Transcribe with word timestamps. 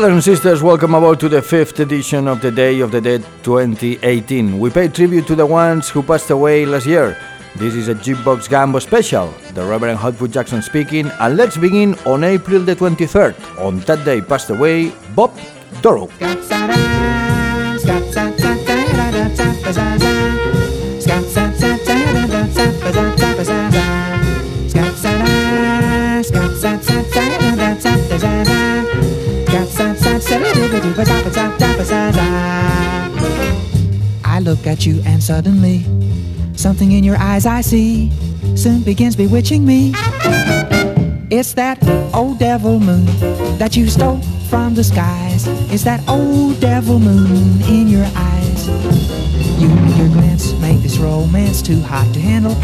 Brothers 0.00 0.14
and 0.14 0.24
sisters, 0.24 0.62
welcome 0.62 0.94
aboard 0.94 1.20
to 1.20 1.28
the 1.28 1.42
fifth 1.42 1.78
edition 1.78 2.26
of 2.26 2.40
the 2.40 2.50
Day 2.50 2.80
of 2.80 2.90
the 2.90 3.02
Dead 3.02 3.22
2018. 3.42 4.58
We 4.58 4.70
pay 4.70 4.88
tribute 4.88 5.26
to 5.26 5.34
the 5.34 5.44
ones 5.44 5.90
who 5.90 6.02
passed 6.02 6.30
away 6.30 6.64
last 6.64 6.86
year. 6.86 7.18
This 7.56 7.74
is 7.74 7.88
a 7.88 7.94
Jukebox 7.94 8.48
Gambo 8.48 8.80
special. 8.80 9.28
The 9.52 9.62
Reverend 9.62 9.98
Hotfoot 9.98 10.30
Jackson 10.30 10.62
speaking, 10.62 11.08
and 11.20 11.36
let's 11.36 11.58
begin 11.58 11.96
on 12.06 12.24
April 12.24 12.60
the 12.62 12.74
23rd. 12.74 13.34
On 13.60 13.78
that 13.80 14.02
day 14.06 14.22
passed 14.22 14.48
away 14.48 14.88
Bob 15.14 15.38
Dorough. 15.82 16.08
At 34.70 34.86
you 34.86 35.02
and 35.04 35.20
suddenly 35.20 35.82
something 36.54 36.92
in 36.92 37.02
your 37.02 37.16
eyes 37.16 37.44
I 37.44 37.60
see 37.60 38.08
soon 38.54 38.82
begins 38.82 39.16
bewitching 39.16 39.66
me. 39.66 39.92
It's 41.28 41.54
that 41.54 41.78
old 42.14 42.38
devil 42.38 42.78
moon 42.78 43.04
that 43.58 43.76
you 43.76 43.88
stole 43.88 44.20
from 44.48 44.74
the 44.74 44.84
skies. 44.84 45.48
It's 45.72 45.82
that 45.84 46.08
old 46.08 46.60
devil 46.60 47.00
moon 47.00 47.60
in 47.62 47.88
your 47.88 48.06
eyes. 48.14 48.68
You 49.60 49.68
and 49.68 49.96
your 49.96 50.08
glance 50.08 50.52
make 50.60 50.80
this 50.82 50.98
romance 50.98 51.62
too 51.62 51.80
hot 51.80 52.06
to 52.14 52.20
handle. 52.20 52.54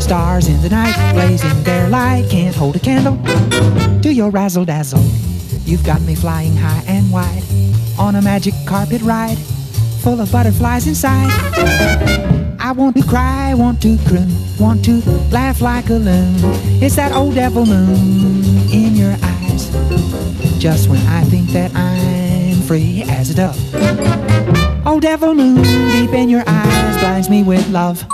Stars 0.00 0.46
in 0.46 0.62
the 0.62 0.68
night 0.68 0.94
blazing 1.12 1.62
their 1.64 1.88
light 1.88 2.26
can't 2.30 2.54
hold 2.54 2.76
a 2.76 2.78
candle 2.78 3.18
to 4.02 4.12
your 4.12 4.30
razzle 4.30 4.64
dazzle. 4.64 5.02
You've 5.64 5.84
got 5.84 6.02
me 6.02 6.14
flying 6.14 6.56
high 6.56 6.84
and 6.86 7.10
wide 7.10 7.42
on 7.98 8.14
a 8.14 8.22
magic 8.22 8.54
carpet 8.64 9.02
ride 9.02 9.38
full 10.00 10.20
of 10.20 10.32
butterflies 10.32 10.86
inside. 10.86 11.30
I 12.58 12.72
want 12.72 12.96
to 12.96 13.02
cry, 13.02 13.54
want 13.54 13.82
to 13.82 13.98
croon, 14.06 14.30
want 14.58 14.84
to 14.86 15.02
laugh 15.30 15.60
like 15.60 15.90
a 15.90 15.94
loon. 15.94 16.34
It's 16.82 16.96
that 16.96 17.12
old 17.12 17.34
devil 17.34 17.66
moon 17.66 18.44
in 18.72 18.94
your 18.94 19.14
eyes. 19.22 19.70
Just 20.58 20.88
when 20.88 21.00
I 21.06 21.22
think 21.24 21.50
that 21.50 21.74
I'm 21.74 22.60
free 22.62 23.04
as 23.08 23.30
a 23.30 23.34
dove. 23.34 24.86
Old 24.86 25.02
devil 25.02 25.34
moon 25.34 25.62
deep 25.62 26.12
in 26.12 26.28
your 26.28 26.44
eyes 26.46 27.00
blinds 27.00 27.28
me 27.28 27.42
with 27.42 27.68
love. 27.70 28.04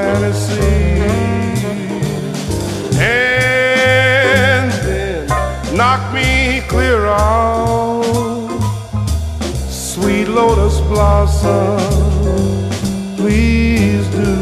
Fantasy. 0.00 1.00
And 2.98 4.70
then 4.86 5.26
knock 5.76 6.02
me 6.14 6.62
clear 6.68 7.06
out, 7.06 8.48
sweet 9.68 10.28
lotus 10.28 10.80
blossom, 10.80 11.78
please 13.16 14.06
do. 14.08 14.39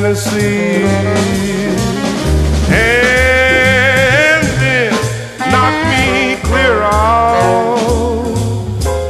Fantasy. 0.00 0.84
And 2.72 4.46
then 4.60 4.92
knock 5.50 5.74
me 5.90 6.36
clear 6.42 6.80
out, 6.82 7.78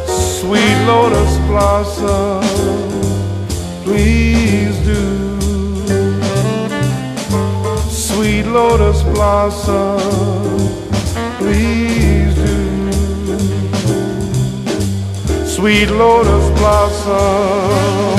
sweet 0.08 0.78
lotus 0.86 1.32
blossom, 1.46 2.42
please 3.84 4.76
do. 4.84 5.04
Sweet 7.88 8.46
lotus 8.46 9.02
blossom, 9.02 10.00
please 11.38 12.34
do. 12.34 12.58
Sweet 15.46 15.90
lotus 15.90 16.46
blossom, 16.58 18.09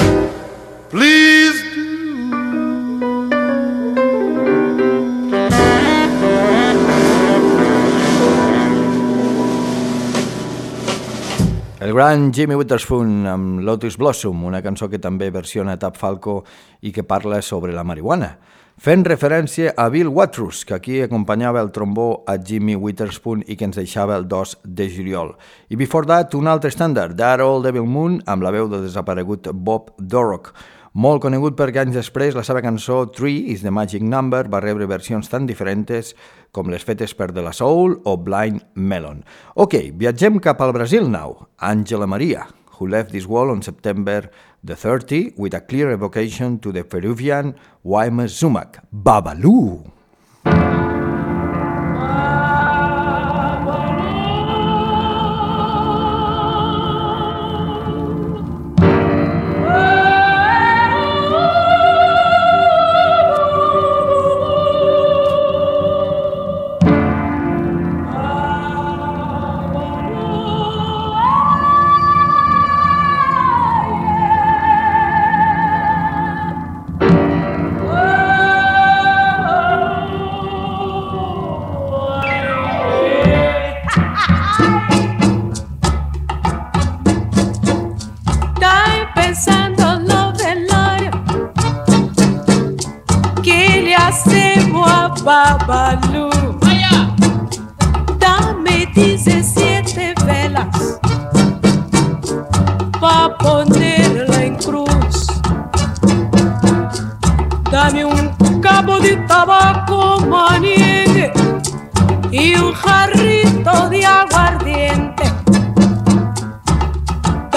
gran 12.02 12.34
Jimmy 12.34 12.56
Witherspoon 12.56 13.28
amb 13.30 13.60
Lotus 13.62 13.94
Blossom, 14.02 14.40
una 14.50 14.64
cançó 14.66 14.88
que 14.90 14.98
també 14.98 15.28
versiona 15.30 15.76
Tap 15.78 16.00
Falco 16.02 16.40
i 16.82 16.90
que 16.90 17.04
parla 17.06 17.44
sobre 17.46 17.76
la 17.76 17.84
marihuana, 17.86 18.32
fent 18.82 19.06
referència 19.06 19.76
a 19.78 19.86
Bill 19.94 20.10
Watrous, 20.10 20.64
que 20.66 20.74
aquí 20.80 20.98
acompanyava 21.06 21.62
el 21.62 21.70
trombó 21.70 22.24
a 22.26 22.40
Jimmy 22.42 22.74
Witherspoon 22.74 23.44
i 23.46 23.54
que 23.54 23.70
ens 23.70 23.78
deixava 23.78 24.18
el 24.18 24.26
2 24.26 24.56
de 24.66 24.90
juliol. 24.90 25.36
I 25.70 25.78
before 25.78 26.10
that, 26.10 26.34
un 26.34 26.50
altre 26.50 26.74
estàndard, 26.74 27.14
That 27.22 27.46
Old 27.46 27.70
Devil 27.70 27.86
Moon, 27.86 28.18
amb 28.26 28.42
la 28.42 28.56
veu 28.58 28.66
del 28.72 28.88
desaparegut 28.88 29.52
Bob 29.54 29.94
Dorrock, 30.00 30.56
molt 30.94 31.22
conegut 31.24 31.56
perquè 31.56 31.86
anys 31.86 31.96
després 31.96 32.36
la 32.36 32.44
seva 32.44 32.62
cançó 32.64 33.06
Three 33.16 33.52
is 33.54 33.64
the 33.64 33.72
Magic 33.72 34.04
Number 34.04 34.44
va 34.52 34.60
rebre 34.60 34.90
versions 34.90 35.30
tan 35.32 35.48
diferents 35.48 36.14
com 36.52 36.68
les 36.68 36.84
fetes 36.84 37.14
per 37.16 37.32
De 37.32 37.44
La 37.44 37.54
Soul 37.56 38.02
o 38.04 38.18
Blind 38.18 38.66
Melon. 38.76 39.24
Ok, 39.56 39.78
viatgem 39.96 40.42
cap 40.44 40.62
al 40.62 40.74
Brasil 40.76 41.08
now. 41.08 41.48
Angela 41.60 42.08
Maria, 42.08 42.48
who 42.78 42.88
left 42.88 43.12
this 43.12 43.26
world 43.26 43.56
on 43.56 43.62
September 43.62 44.30
the 44.64 44.76
30 44.76 45.34
with 45.38 45.54
a 45.54 45.62
clear 45.62 45.92
evocation 45.92 46.60
to 46.60 46.72
the 46.72 46.84
Peruvian 46.84 47.56
Guaymas 47.86 48.36
Sumac, 48.36 48.84
Babalu. 48.92 49.92
Estoy 50.44 50.81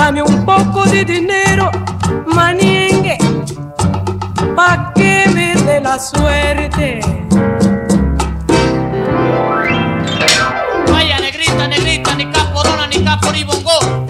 Dame 0.05 0.23
un 0.23 0.45
poco 0.45 0.85
de 0.85 1.03
dinero, 1.03 1.71
maniengue, 2.27 3.17
pa' 4.55 4.93
que 4.95 5.25
me 5.33 5.55
dé 5.63 5.81
la 5.81 5.99
suerte. 5.99 7.01
Vaya, 10.93 11.19
negrita, 11.21 11.67
negrita, 11.69 12.15
ni 12.17 12.31
caporona, 12.31 12.87
ni 12.87 13.03
capo, 13.03 13.33
ni 13.33 13.45
bongo. 13.45 14.04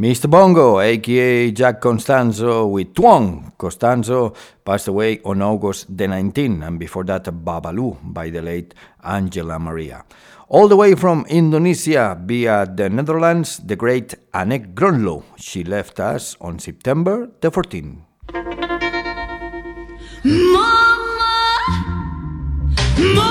Mr. 0.00 0.30
Bongo, 0.30 0.80
aka 0.80 1.50
Jack 1.52 1.82
Costanzo 1.82 2.64
with 2.64 2.94
Twong. 2.94 3.52
Costanzo 3.58 4.32
passed 4.64 4.88
away 4.88 5.20
on 5.26 5.42
August 5.42 5.94
the 5.94 6.06
19th, 6.06 6.66
and 6.66 6.78
before 6.78 7.04
that, 7.04 7.24
Babalu 7.24 7.98
by 8.02 8.30
the 8.30 8.40
late 8.40 8.72
Angela 9.04 9.58
Maria. 9.58 10.02
All 10.48 10.68
the 10.68 10.76
way 10.76 10.94
from 10.94 11.26
Indonesia 11.28 12.16
via 12.18 12.64
the 12.64 12.88
Netherlands, 12.88 13.58
the 13.58 13.76
great 13.76 14.14
Anneke 14.32 14.72
Grönloh. 14.72 15.22
She 15.36 15.64
left 15.64 16.00
us 16.00 16.34
on 16.40 16.58
September 16.58 17.28
the 17.42 17.50
14th. 17.50 18.00
Mama! 20.24 21.28
Mama! 22.96 23.29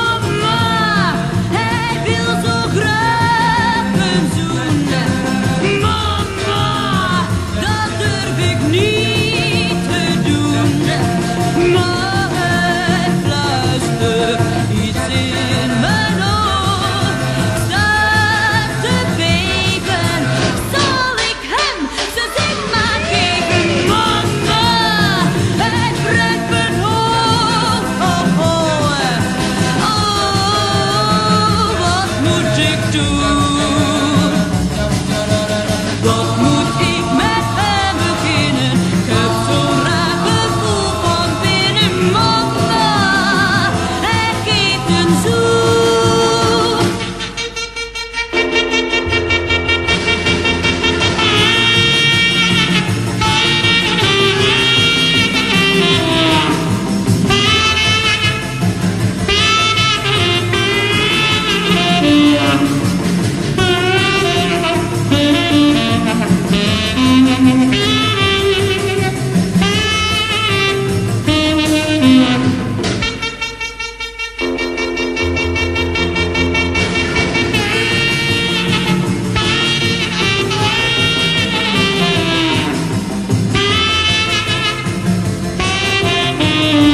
Thank 86.49 86.83
you. 86.83 86.88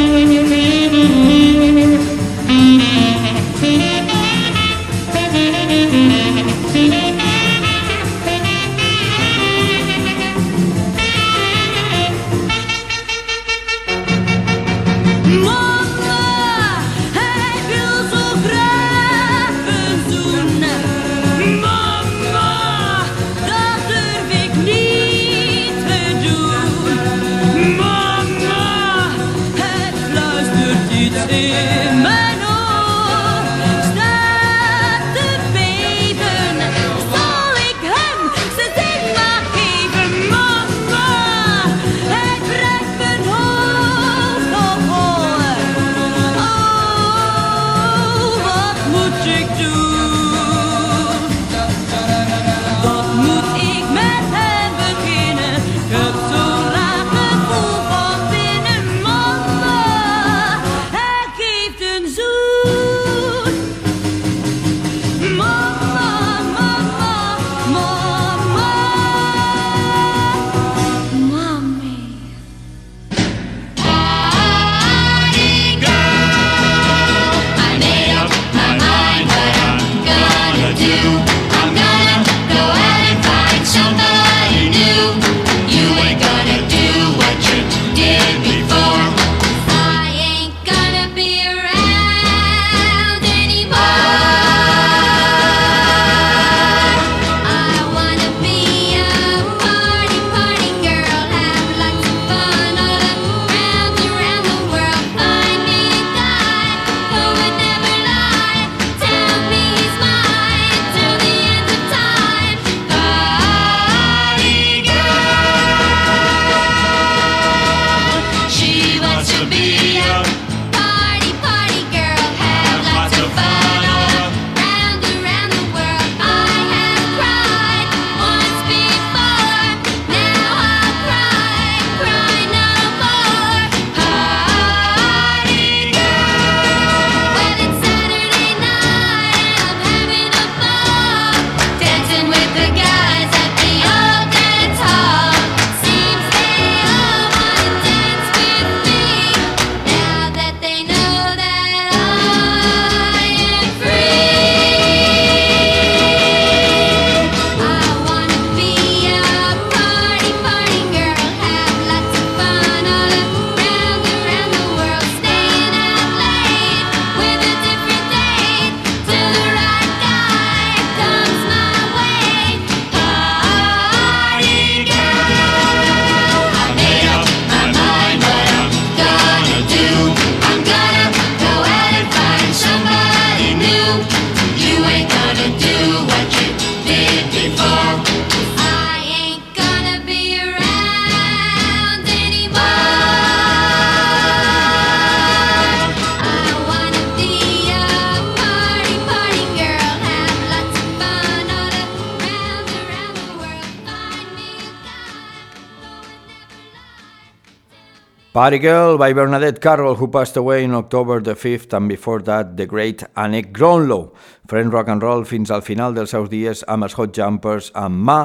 Party 208.46 208.60
Girl 208.60 209.00
by 209.00 209.12
Bernadette 209.12 209.60
Carroll, 209.60 209.96
who 209.96 210.08
passed 210.08 210.38
away 210.38 210.64
on 210.66 210.76
October 210.76 211.20
the 211.20 211.34
5th, 211.34 211.74
and 211.74 211.90
before 211.90 212.22
that, 212.22 212.56
the 212.58 212.68
great 212.68 213.02
Annette 213.18 213.52
Gronlow, 213.52 214.14
friend 214.48 214.72
rock 214.72 214.88
and 214.88 215.02
roll 215.02 215.24
fins 215.24 215.50
al 215.50 215.64
final 215.66 215.96
dels 215.96 216.12
seus 216.14 216.30
dies 216.30 216.62
amb 216.70 216.86
els 216.86 216.94
Hot 216.94 217.10
Jumpers 217.18 217.72
amb 217.74 218.06
Ma, 218.06 218.20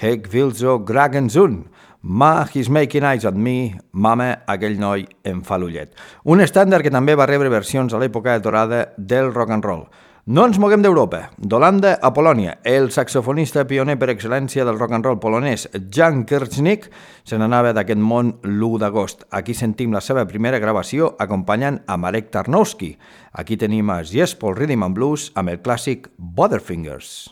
Hek 0.00 0.30
Vilzo, 0.32 0.78
Gragenzun. 0.78 1.66
Ma, 2.00 2.46
He's 2.46 2.70
Making 2.70 3.04
Eyes 3.04 3.28
at 3.28 3.36
Me, 3.36 3.76
Mama, 3.92 4.30
aquell 4.48 4.80
noi 4.80 5.04
em 5.28 5.44
fa 5.44 5.60
l'ullet. 5.60 5.92
Un 6.24 6.40
estàndard 6.40 6.80
que 6.80 6.94
també 6.94 7.12
va 7.12 7.28
rebre 7.28 7.52
versions 7.52 7.92
a 7.92 8.00
l'època 8.00 8.38
dorada 8.40 8.86
del 8.96 9.28
rock 9.34 9.52
and 9.58 9.68
roll. 9.68 9.84
No 10.26 10.42
ens 10.42 10.56
moguem 10.58 10.82
d'Europa. 10.82 11.20
D'Holanda 11.38 11.92
a 12.02 12.08
Polònia, 12.10 12.56
el 12.66 12.88
saxofonista 12.90 13.62
pioner 13.70 13.94
per 13.94 14.08
excel·lència 14.10 14.64
del 14.66 14.74
rock 14.74 14.96
and 14.96 15.06
roll 15.06 15.20
polonès, 15.22 15.68
Jan 15.94 16.24
Kirchnik, 16.26 16.88
se 17.22 17.38
n'anava 17.38 17.70
d'aquest 17.70 18.02
món 18.02 18.32
l'1 18.42 18.80
d'agost. 18.82 19.22
Aquí 19.30 19.54
sentim 19.54 19.94
la 19.94 20.02
seva 20.02 20.26
primera 20.26 20.58
gravació 20.58 21.14
acompanyant 21.22 21.78
a 21.86 21.94
Marek 21.94 22.34
Tarnowski. 22.34 22.98
Aquí 23.38 23.54
tenim 23.54 23.86
a 23.94 24.02
Paul 24.40 24.56
Rhythm 24.56 24.82
and 24.82 24.98
Blues 24.98 25.30
amb 25.36 25.48
el 25.48 25.62
clàssic 25.62 26.10
Butterfingers. 26.18 27.30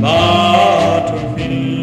Butterfingers, 0.00 1.81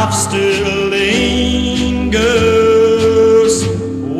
love 0.00 0.14
still 0.14 0.88
lingers. 0.88 1.54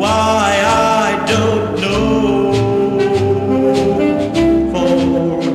Why 0.01 0.49
I 0.63 1.25
don't 1.33 1.67
know. 1.83 2.53
For 4.71 4.89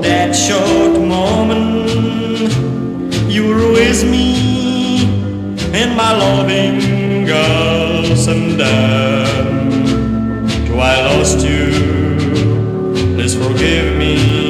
that 0.06 0.30
short 0.34 0.94
moment, 1.00 2.52
you 3.34 3.42
were 3.50 3.70
with 3.78 4.00
me 4.14 4.28
in 5.82 5.88
my 6.02 6.12
loving 6.24 7.24
girls, 7.24 8.26
and 8.26 8.58
then 8.60 9.56
to 10.66 10.72
I 10.92 10.94
lost 11.08 11.40
you. 11.46 11.66
Please 13.14 13.34
forgive 13.34 13.96
me. 13.96 14.45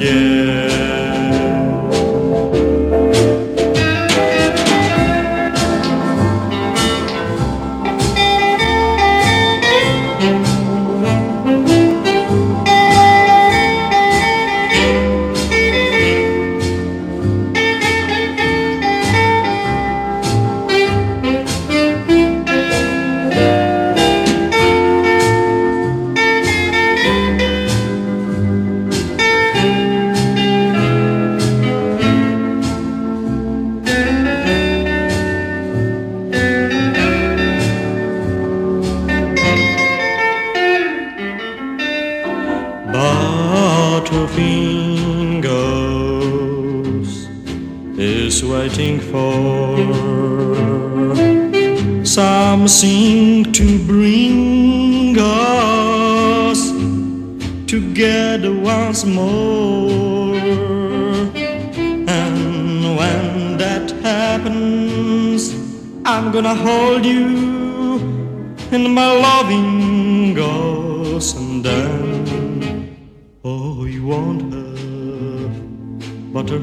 Again. 0.00 0.29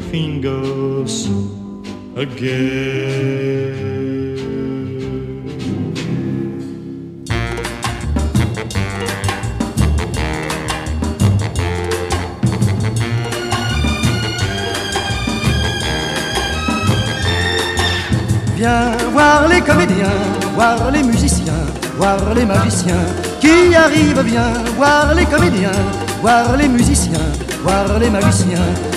Butterfingers 0.08 1.28
again. 2.16 3.76
Viens 18.56 18.98
voir 19.14 19.48
les 19.48 19.62
comédiens, 19.62 20.06
voir 20.56 20.92
les 20.92 21.04
musiciens, 21.04 21.54
voir 21.98 22.34
les 22.34 22.46
magiciens 22.46 22.96
qui 23.40 23.76
arrivent. 23.76 24.24
Viens 24.26 24.54
voir 24.76 25.14
les 25.14 25.26
comédiens, 25.26 25.72
voir 26.22 26.58
les 26.58 26.68
musiciens, 26.68 27.32
voir 27.64 28.00
les 28.00 28.10
magiciens 28.10 28.97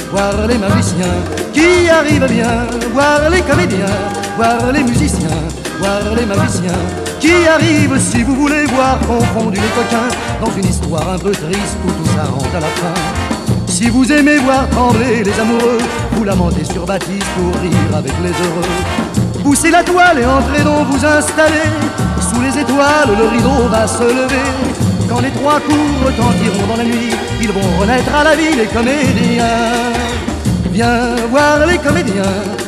voir 0.11 0.47
les 0.47 0.57
magiciens 0.57 1.17
qui 1.53 1.89
arrivent 1.89 2.27
bien. 2.27 2.67
Voir 2.93 3.29
les 3.29 3.41
comédiens, 3.41 3.97
voir 4.35 4.71
les 4.71 4.83
musiciens, 4.83 5.39
voir 5.79 6.01
les 6.15 6.25
magiciens 6.25 6.81
qui 7.19 7.47
arrivent. 7.47 7.99
Si 7.99 8.23
vous 8.23 8.35
voulez 8.35 8.65
voir 8.65 8.99
confondus 8.99 9.59
les 9.59 9.73
coquins 9.75 10.11
dans 10.41 10.51
une 10.57 10.65
histoire 10.65 11.09
un 11.09 11.17
peu 11.17 11.31
triste 11.31 11.77
où 11.85 11.91
tout 11.91 12.09
s'arrange 12.15 12.55
à 12.55 12.59
la 12.59 12.67
fin. 12.67 12.93
Si 13.67 13.89
vous 13.89 14.11
aimez 14.11 14.37
voir 14.39 14.67
trembler 14.69 15.23
les 15.23 15.39
amoureux, 15.39 15.79
vous 16.11 16.23
lamentez 16.23 16.65
sur 16.65 16.85
Baptiste 16.85 17.25
pour 17.35 17.61
rire 17.61 17.95
avec 17.95 18.13
les 18.21 18.29
heureux. 18.29 19.41
Poussez 19.43 19.71
la 19.71 19.83
toile 19.83 20.19
et 20.19 20.25
entrez 20.25 20.63
donc 20.63 20.87
vous 20.87 21.05
installer. 21.05 21.71
Sous 22.19 22.41
les 22.41 22.59
étoiles, 22.59 23.17
le 23.17 23.27
rideau 23.27 23.67
va 23.69 23.87
se 23.87 24.03
lever. 24.03 24.51
Quand 25.09 25.19
les 25.19 25.31
trois 25.31 25.59
coups 25.59 26.05
retentiront 26.05 26.67
dans 26.67 26.77
la 26.77 26.83
nuit, 26.83 27.11
ils 27.41 27.51
vont 27.51 27.79
renaître 27.79 28.13
à 28.13 28.23
la 28.23 28.35
vie 28.35 28.55
les 28.55 28.67
comédiens. 28.67 30.00
Viens 30.71 31.15
voir 31.29 31.65
les 31.67 31.77
comédiens, 31.77 32.23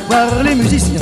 voir 0.10 0.44
les 0.44 0.56
musiciens, 0.56 1.00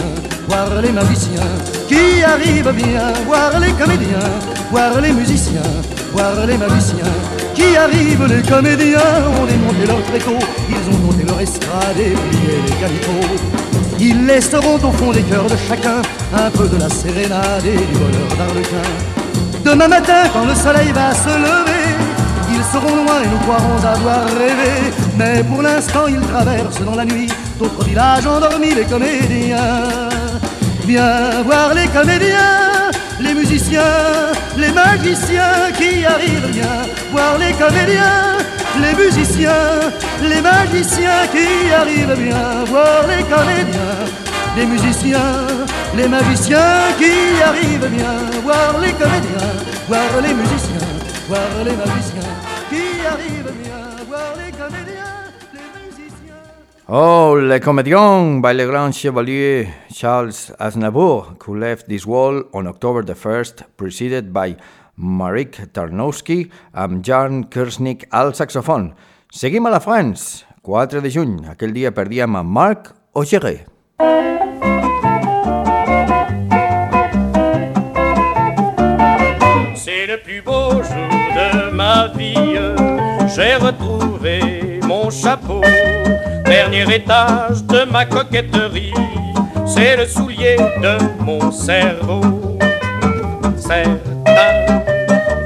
voir 0.47 0.81
les 0.81 0.91
magiciens 0.91 1.51
qui 1.87 2.23
arrivent 2.23 2.73
bien. 2.73 3.11
Voir 3.25 3.59
les 3.59 3.71
comédiens, 3.71 4.29
voir 4.69 5.01
les 5.01 5.11
musiciens, 5.11 5.71
voir 6.13 6.45
les 6.45 6.57
magiciens 6.57 7.13
qui 7.55 7.75
arrivent. 7.75 8.27
Les 8.27 8.43
comédiens 8.47 9.11
ont 9.39 9.45
démonté 9.45 9.87
leur 9.87 10.03
tréteau, 10.03 10.37
ils 10.69 10.95
ont 10.95 10.99
monté 10.99 11.23
leur 11.23 11.41
estrade 11.41 11.97
et 11.97 12.13
plié 12.13 12.61
les 12.67 12.75
calicots. 12.81 13.35
Ils 13.99 14.25
laisseront 14.25 14.75
au 14.75 14.91
fond 14.91 15.11
des 15.11 15.23
cœurs 15.23 15.47
de 15.47 15.57
chacun 15.67 16.01
un 16.33 16.49
peu 16.51 16.67
de 16.67 16.77
la 16.77 16.89
sérénade 16.89 17.65
et 17.65 17.77
du 17.77 17.97
bonheur 17.99 18.29
d'Arlequin. 18.37 18.87
Demain 19.63 19.87
matin, 19.87 20.23
quand 20.33 20.45
le 20.45 20.55
soleil 20.55 20.91
va 20.91 21.13
se 21.13 21.29
lever, 21.29 22.10
ils 22.71 22.79
seront 22.79 22.95
loin 22.95 23.21
et 23.23 23.27
nous 23.27 23.37
croirons 23.39 23.77
avoir 23.77 24.25
rêvé. 24.25 24.93
Mais 25.17 25.43
pour 25.43 25.61
l'instant, 25.61 26.07
ils 26.07 26.21
traversent 26.21 26.81
dans 26.85 26.95
la 26.95 27.05
nuit 27.05 27.27
d'autres 27.59 27.83
villages 27.83 28.25
endormis, 28.25 28.73
les 28.73 28.85
comédiens. 28.85 30.09
Viens 30.85 31.43
voir 31.43 31.73
les 31.73 31.87
comédiens, 31.87 32.91
les 33.19 33.33
musiciens, 33.33 34.31
les 34.57 34.71
magiciens 34.71 35.71
qui 35.77 36.05
arrivent. 36.05 36.49
Viens 36.51 36.85
voir 37.11 37.37
les 37.37 37.53
comédiens, 37.53 38.37
les 38.81 39.03
musiciens, 39.03 39.91
les 40.21 40.41
magiciens 40.41 41.27
qui 41.31 41.73
arrivent. 41.73 42.15
Viens 42.17 42.63
voir 42.67 43.05
les 43.07 43.23
comédiens, 43.23 43.97
les 44.57 44.65
musiciens, 44.65 45.35
les 45.95 46.07
magiciens 46.07 46.79
qui 46.97 47.41
arrivent. 47.43 47.89
Viens 47.91 48.41
voir 48.43 48.79
les 48.81 48.93
comédiens, 48.93 49.51
voir 49.87 50.21
les 50.23 50.33
musiciens, 50.33 50.87
voir 51.27 51.49
les 51.65 51.75
magiciens 51.75 52.40
Oh, 56.93 57.37
Le 57.39 57.57
Comédien 57.61 58.41
by 58.41 58.53
le 58.53 58.67
grand 58.67 58.91
chevalier 58.91 59.69
Charles 59.93 60.51
Aznavour, 60.59 61.37
who 61.47 61.55
left 61.55 61.87
this 61.87 62.05
world 62.05 62.47
on 62.51 62.67
October 62.67 63.01
the 63.01 63.13
1st, 63.13 63.63
preceded 63.77 64.33
by 64.33 64.57
Marek 64.97 65.71
Tarnowski 65.71 66.51
amb 66.73 67.01
Jan 67.01 67.45
Kersnik 67.45 68.03
al 68.11 68.33
saxofon. 68.35 68.91
Seguim 69.31 69.67
a 69.67 69.69
la 69.69 69.79
France. 69.79 70.43
4 70.63 70.99
de 70.99 71.09
juny, 71.09 71.47
aquell 71.47 71.71
dia 71.71 71.93
perdíem 71.95 72.35
a 72.35 72.43
Marc 72.43 72.91
Augeré. 73.15 73.63
C'est 79.75 80.07
le 80.07 80.17
plus 80.21 80.41
beau 80.41 80.83
jour 80.83 81.07
de 81.39 81.71
ma 81.71 82.09
vie. 82.09 82.59
J'ai 83.33 83.55
retrouvé 83.55 84.60
chapeau, 85.11 85.61
dernier 86.45 86.83
étage 86.95 87.63
de 87.63 87.83
ma 87.91 88.05
coquetterie. 88.05 88.93
C'est 89.65 89.97
le 89.97 90.05
soulier 90.05 90.57
de 90.81 90.97
mon 91.23 91.51
cerveau. 91.51 92.21
Certains 93.57 94.81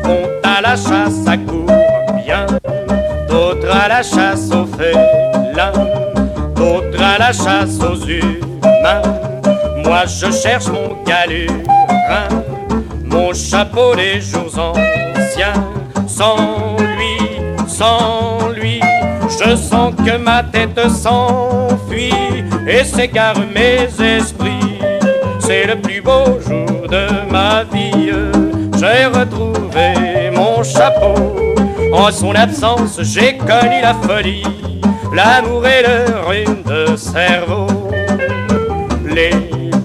vont 0.03 0.29
à 0.43 0.61
la 0.61 0.75
chasse 0.75 1.27
à 1.27 1.37
court 1.37 1.65
bien, 2.23 2.45
d'autres 3.27 3.71
à 3.71 3.87
la 3.87 4.03
chasse 4.03 4.49
aux 4.51 4.65
félins, 4.65 5.71
d'autres 6.55 7.01
à 7.01 7.17
la 7.17 7.33
chasse 7.33 7.79
aux 7.79 8.05
humains. 8.05 9.01
Moi 9.83 10.03
je 10.05 10.31
cherche 10.31 10.67
mon 10.67 11.03
galurin 11.03 12.45
mon 13.15 13.33
chapeau 13.33 13.95
des 13.95 14.19
jours 14.19 14.57
anciens. 14.59 15.53
Sans 16.07 16.75
lui, 16.77 17.17
sans 17.67 18.49
lui, 18.49 18.54
je 19.39 19.55
sens 19.55 19.93
que 19.95 20.17
ma 20.17 20.43
tête 20.43 20.79
s'enfuit 20.89 22.13
et 22.67 22.83
s'égare 22.83 23.39
mes 23.53 23.87
esprits. 24.03 24.79
C'est 25.39 25.65
le 25.65 25.75
plus 25.79 26.01
beau 26.01 26.39
jour 26.45 26.87
de 26.89 27.31
ma 27.31 27.63
vie. 27.63 28.11
J'ai 28.77 29.05
retrouvé 29.05 30.31
mon 30.33 30.63
chapeau. 30.63 31.35
En 31.93 32.11
son 32.11 32.33
absence, 32.35 32.99
j'ai 33.01 33.37
connu 33.37 33.81
la 33.81 33.93
folie, 33.93 34.43
l'amour 35.13 35.65
et 35.65 35.81
le 35.81 36.19
rhume 36.27 36.63
de 36.63 36.95
cerveau. 36.95 37.67
Les 39.05 39.31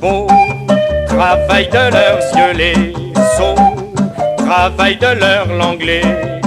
beaux 0.01 0.27
travaillent 1.07 1.69
de 1.69 1.93
leurs 1.93 2.21
yeux 2.37 2.57
les 2.57 2.93
sots, 3.37 3.55
travaillent 4.39 4.99
de 4.99 5.21
leur 5.21 5.47
gros, 5.47 6.40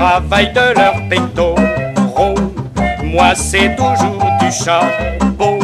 travaillent 0.00 0.52
de 0.52 0.74
leurs 0.80 1.08
pectoraux. 1.10 2.34
Moi 3.04 3.34
c'est 3.34 3.76
toujours 3.76 4.30
du 4.40 4.50
chapeau 4.50 5.58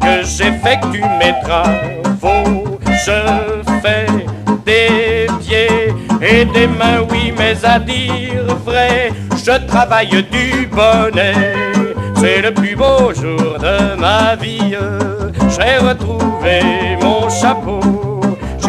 que 0.00 0.14
j'effectue 0.24 1.04
mes 1.20 1.34
travaux. 1.42 2.78
Je 3.06 3.20
fais 3.82 4.06
des 4.64 5.26
pieds 5.40 5.94
et 6.22 6.44
des 6.46 6.66
mains, 6.66 7.02
oui, 7.10 7.34
mais 7.36 7.54
à 7.64 7.78
dire 7.78 8.46
vrai, 8.64 9.12
je 9.36 9.66
travaille 9.66 10.24
du 10.30 10.66
bonnet. 10.66 11.54
C'est 12.16 12.40
le 12.40 12.52
plus 12.54 12.76
beau 12.76 13.12
jour 13.14 13.58
de 13.58 13.94
ma 13.98 14.36
vie. 14.36 14.74
J'ai 15.54 15.76
retrouvé 15.86 16.60
mon 17.02 17.28
chapeau. 17.28 17.99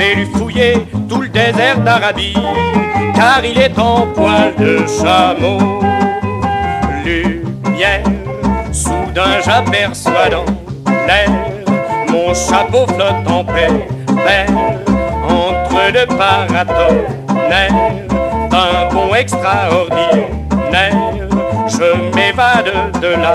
J'ai 0.02 0.16
dû 0.16 0.26
fouiller 0.26 0.88
tout 1.08 1.22
le 1.22 1.30
désert 1.30 1.80
d'Arabie, 1.82 2.34
car 3.14 3.46
il 3.46 3.56
est 3.60 3.78
en 3.78 4.08
poil 4.08 4.52
de 4.58 4.80
chameau. 4.88 5.80
Lumière, 7.06 8.02
soudain 8.72 9.40
j'aperçois 9.46 10.30
dans 10.32 10.46
l'air 11.06 11.30
mon 12.10 12.34
chapeau 12.34 12.88
flotte 12.88 13.28
en 13.28 13.46
paix, 13.46 13.70
entre 15.30 15.92
deux 15.94 16.08
paratonnerres 16.18 17.72
d'un 18.50 18.90
bon 18.92 19.14
extraordinaire. 19.14 20.96
Je 21.68 22.16
m'évade 22.16 22.72
de 23.00 23.08
la 23.22 23.34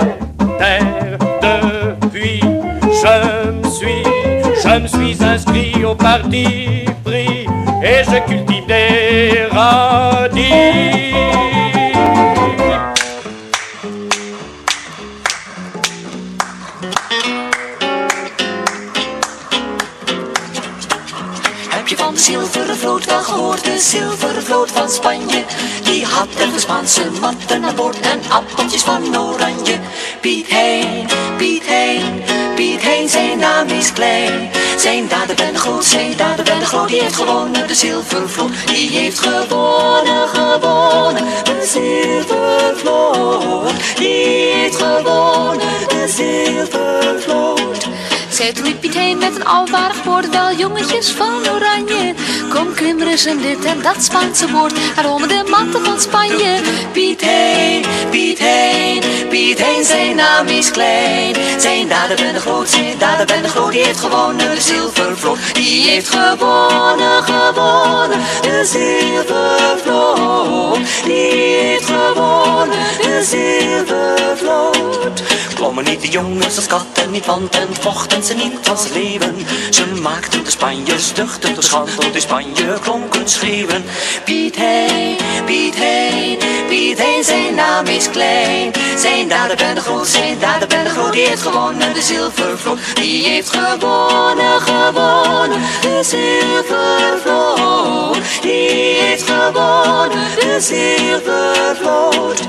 terre 0.57 1.17
depuis. 1.41 2.41
Je 2.83 3.56
je 4.77 4.83
me 4.83 4.87
suis 4.87 5.23
inscrit 5.23 5.83
au 5.83 5.95
parti 5.95 6.85
pris 7.03 7.47
et 7.81 8.03
je 8.03 8.19
cultive 8.27 8.65
des. 8.67 9.47
Heb 21.69 21.87
je 21.87 21.95
van 21.95 22.13
de 22.13 22.19
zilveren 22.19 22.77
vloot 22.77 23.05
wel 23.05 23.21
gehoord? 23.21 23.63
De 23.63 23.79
zilveren 23.79 24.43
vloot 24.43 24.71
van 24.71 24.89
Spanje. 24.89 25.43
Die 25.83 26.05
had 26.05 26.27
de 26.37 26.59
Spaanse 26.59 27.11
matten 27.21 27.63
aan 27.63 27.75
boord 27.75 27.99
en 27.99 28.19
appeltjes 28.29 28.83
van 28.83 29.17
oranje. 29.17 29.79
Piet 30.21 30.47
heen, 30.47 31.07
Piet 31.37 31.63
heen, 31.65 32.23
Piet 32.57 32.81
heen, 32.81 33.09
zijn 33.09 33.39
naam 33.39 33.67
is 33.67 33.93
klein. 33.93 34.49
Zijn 34.77 35.07
daden 35.07 35.35
ben 35.35 35.55
groot, 35.55 35.85
zijn 35.85 36.17
daden 36.17 36.45
ben 36.45 36.65
groot. 36.65 36.87
Die 36.87 37.01
heeft 37.01 37.15
gewonnen, 37.15 37.67
de 37.67 37.75
zilveren 37.75 38.29
vloot. 38.29 38.67
Die 38.67 38.89
heeft 38.89 39.19
gewonnen, 39.19 40.27
gewonnen, 40.27 41.23
de 41.43 41.65
zilveren 41.65 42.77
vloot. 42.77 43.97
Die 43.97 44.51
heeft 44.53 44.75
gewonnen, 44.75 45.87
de 45.87 46.07
zilveren 46.07 47.21
Zij 48.37 48.53
riep 48.63 48.79
Piet 48.79 48.93
heen 48.93 49.17
met 49.17 49.35
een 49.35 49.45
alwaardig 49.45 50.03
woord, 50.03 50.29
wel 50.29 50.53
jongetjes 50.53 51.09
van 51.09 51.49
oranje. 51.49 52.13
Kom 52.49 52.73
klim 52.73 53.01
er 53.01 53.07
eens 53.07 53.25
in 53.25 53.41
dit 53.41 53.65
en 53.65 53.81
dat 53.81 54.03
Spaanse 54.03 54.51
woord, 54.51 54.73
onder 55.05 55.27
de 55.27 55.43
matten 55.49 55.85
van 55.85 55.99
Spanje. 55.99 56.61
Piet 56.91 57.21
heen, 57.21 57.85
Piet 58.09 58.39
heen, 58.39 59.03
Piet 59.29 59.63
heen, 59.63 59.85
zijn 59.85 60.15
naam 60.15 60.47
is 60.47 60.71
klein. 60.71 61.35
Zijn 61.57 61.87
daden 61.87 62.15
ben 62.15 62.39
groot, 62.39 62.69
zijn 62.69 62.97
daden 62.97 63.25
ben 63.25 63.49
groot, 63.49 63.71
die 63.71 63.83
heeft 63.83 63.99
gewonnen 63.99 64.55
de 64.55 64.61
zilvervloot. 64.61 65.37
Die 65.53 65.89
heeft 65.89 66.09
gewonnen, 66.09 67.23
gewonnen, 67.23 68.19
de 68.41 68.65
zilvervloot. 68.65 70.79
Die 71.03 71.31
heeft 71.31 71.85
gewonnen, 71.85 72.77
de 73.01 73.23
zilvervloot. 73.23 74.77
Klommen 75.57 75.83
niet 75.83 76.01
de 76.01 76.07
jongens 76.07 76.55
als 76.55 76.67
katten 76.67 77.11
niet, 77.11 77.25
want 77.25 77.55
en 77.55 77.67
vochten 77.79 78.23
ze 78.23 78.33
niet 78.33 78.69
als 78.69 78.87
leeuwen. 78.93 79.35
Ze 79.69 79.85
maakten 80.01 80.43
de 80.43 80.49
Spanjers 80.49 81.13
duchten 81.13 81.55
de 81.55 81.61
schand, 81.61 81.95
tot 81.95 82.15
in 82.15 82.21
Spanje 82.21 82.77
klonken 82.81 83.29
schreeuwen. 83.29 83.85
Piet 84.25 84.55
heen, 84.55 85.17
Piet 85.45 85.75
heen, 85.75 86.37
Piet 86.67 87.01
heen, 87.01 87.23
zijn 87.23 87.55
naam 87.55 87.85
is 87.85 88.09
klein. 88.09 88.71
Zijn 88.97 89.27
daden 89.27 89.57
ben 89.57 89.77
groot, 89.77 90.07
zijn 90.07 90.39
daden 90.39 90.67
ben 90.67 90.85
groot, 90.85 91.13
die 91.13 91.27
heeft 91.27 91.41
gewonnen 91.41 91.93
de 91.93 92.01
zilvervloot. 92.01 92.79
Die 92.93 93.27
heeft 93.27 93.49
gewonnen, 93.49 94.61
gewonnen, 94.61 95.61
de 95.81 95.99
zilvervloot. 96.03 98.17
Die 98.41 99.01
heeft 99.01 99.23
gewonnen, 99.23 100.27
de 100.39 100.57
zilvervloot. 100.59 102.41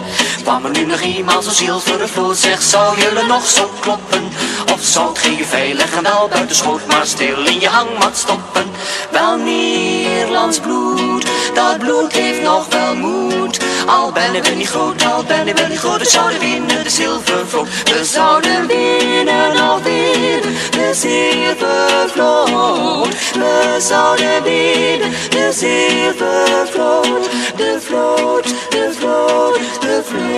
Kwam 0.48 0.64
er 0.64 0.70
nu 0.70 0.84
nog 0.84 1.00
eenmaal 1.00 1.42
zo'n 1.42 1.52
zilveren 1.52 2.08
vloot, 2.08 2.36
zeg 2.36 2.62
zou 2.62 3.00
jullie 3.00 3.26
nog 3.26 3.46
zo 3.46 3.70
kloppen? 3.80 4.28
Of 4.72 4.80
zou 4.80 5.08
het 5.08 5.18
geen 5.18 5.44
veilig 5.44 5.94
en 5.96 6.02
wel 6.02 6.28
buiten 6.28 6.56
schoot, 6.56 6.86
maar 6.86 7.06
stil 7.06 7.46
in 7.46 7.60
je 7.60 7.68
hangmat 7.68 8.16
stoppen? 8.16 8.64
Wel 9.10 9.36
Nederlands 9.36 10.60
bloed, 10.60 11.26
dat 11.54 11.78
bloed 11.78 12.12
heeft 12.12 12.42
nog 12.42 12.66
wel 12.68 12.96
moed. 12.96 13.58
Al 13.86 14.12
ben 14.12 14.34
ik 14.34 14.56
niet 14.56 14.68
groot, 14.68 15.04
al 15.04 15.24
ben 15.24 15.48
ik 15.48 15.68
niet 15.68 15.78
groot, 15.78 16.00
ik 16.00 16.08
zou 16.08 16.32
er 16.32 16.38
winnen 16.38 16.84
de 16.84 16.90
zilvervloot. 16.90 17.68
We 17.84 18.04
zouden 18.04 18.66
winnen 18.66 19.56
alweer 19.56 20.42
de 20.70 20.90
zilvervloot. 20.94 22.14
We 23.32 23.76
zouden 23.78 24.42
winnen 24.42 25.10
de 25.28 25.52
zilvervloot. 25.52 27.30
De 27.56 27.78
vloot, 27.80 28.44
de 28.70 28.90
vloot, 28.98 29.58
de 29.80 30.02
vloot. 30.04 30.37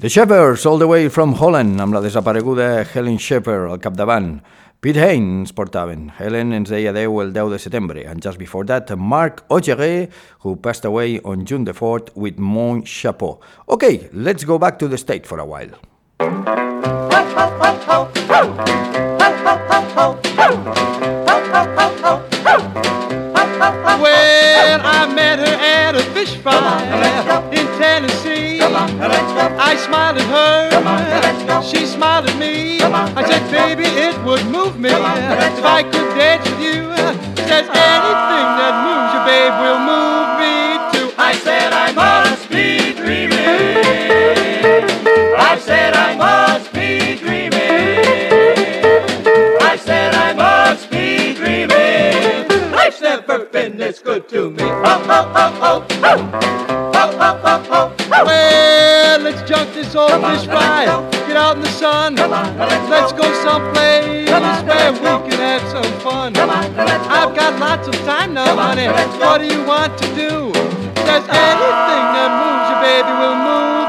The 0.00 0.08
Shepherds, 0.08 0.64
all 0.64 0.78
the 0.78 0.86
way 0.86 1.08
from 1.08 1.34
Holland, 1.34 1.80
amb 1.82 1.92
la 1.92 2.00
desapareguda 2.00 2.84
Helen 2.86 3.18
Shepard 3.18 3.68
al 3.68 3.80
capdavant. 3.82 4.38
Piet 4.80 4.94
Hein 4.96 5.42
portaven. 5.56 6.12
Helen 6.14 6.52
ens 6.54 6.70
deia 6.70 6.92
adeu 6.92 7.18
el 7.18 7.32
10 7.34 7.50
de 7.50 7.58
setembre. 7.58 8.04
And 8.06 8.22
just 8.22 8.38
before 8.38 8.64
that, 8.66 8.88
Marc 8.96 9.42
Ogeret, 9.50 10.08
who 10.44 10.54
passed 10.54 10.84
away 10.84 11.18
on 11.24 11.44
June 11.44 11.64
the 11.64 11.72
4th 11.72 12.14
with 12.14 12.38
Mon 12.38 12.84
Chapeau. 12.84 13.40
Okay, 13.68 14.08
let's 14.12 14.44
go 14.44 14.56
back 14.56 14.78
to 14.78 14.86
the 14.86 14.96
state 14.96 15.26
for 15.26 15.40
a 15.40 15.44
while. 15.44 15.74
Well, 24.00 24.17
I 24.60 25.12
met 25.14 25.38
her 25.38 25.54
at 25.54 25.94
a 25.94 26.02
fish 26.14 26.36
fry 26.36 26.82
in 27.52 27.66
Tennessee. 27.78 28.60
I 28.60 29.76
smiled 29.86 30.18
at 30.18 30.28
her, 30.36 31.62
she 31.62 31.86
smiled 31.86 32.28
at 32.28 32.36
me. 32.38 32.80
I 32.82 33.22
said, 33.28 33.44
baby, 33.50 33.84
it 33.84 34.16
would 34.24 34.44
move 34.46 34.78
me 34.78 34.90
if 34.90 35.64
I 35.64 35.82
could 35.82 36.08
dance 36.16 36.48
with 36.48 36.60
you. 36.60 36.90
Says 37.48 37.68
anything 37.68 38.48
that 38.60 38.74
moves 38.84 39.10
you, 39.14 39.20
babe, 39.24 39.54
will 39.62 39.80
move 39.86 40.07
Been 53.28 53.76
this 53.76 53.98
good 53.98 54.26
to 54.30 54.50
me. 54.50 54.62
Oh, 54.62 55.04
oh, 55.06 55.32
oh, 55.36 55.58
oh, 55.60 55.86
oh. 56.02 56.16
Oh, 56.94 57.16
oh, 57.20 57.40
oh, 57.44 57.66
oh. 57.70 58.24
Well, 58.24 59.20
let's 59.20 59.42
junk 59.46 59.74
this 59.74 59.94
old 59.94 60.12
fish 60.12 60.46
fry. 60.46 60.86
Get 61.28 61.36
out 61.36 61.56
in 61.56 61.62
the 61.62 61.68
sun. 61.68 62.14
Let's 62.16 63.12
go 63.12 63.30
someplace 63.44 64.30
where 64.30 64.92
we 65.20 65.28
can 65.28 65.40
have 65.40 65.62
some 65.70 65.92
fun. 66.00 66.34
I've 66.38 67.36
got 67.36 67.60
lots 67.60 67.86
of 67.86 67.94
time 68.06 68.32
now, 68.32 68.56
honey. 68.56 68.86
What 68.86 69.38
do 69.38 69.46
you 69.46 69.62
want 69.62 69.98
to 69.98 70.06
do? 70.14 70.50
There's 71.04 71.28
anything 71.28 72.04
that 72.16 72.30
moves 72.40 72.68
you, 72.70 72.76
baby, 72.80 73.12
will 73.12 73.36
move 73.36 73.87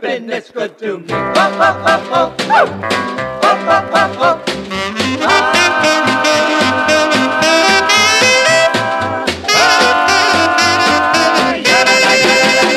Been 0.00 0.26
this 0.26 0.50
good 0.50 0.76
to 0.78 0.98
me. 0.98 1.06
Oh, 1.08 1.34
oh, 1.36 1.84
oh, 1.86 2.36
oh, 2.50 2.50
oh. 2.50 2.96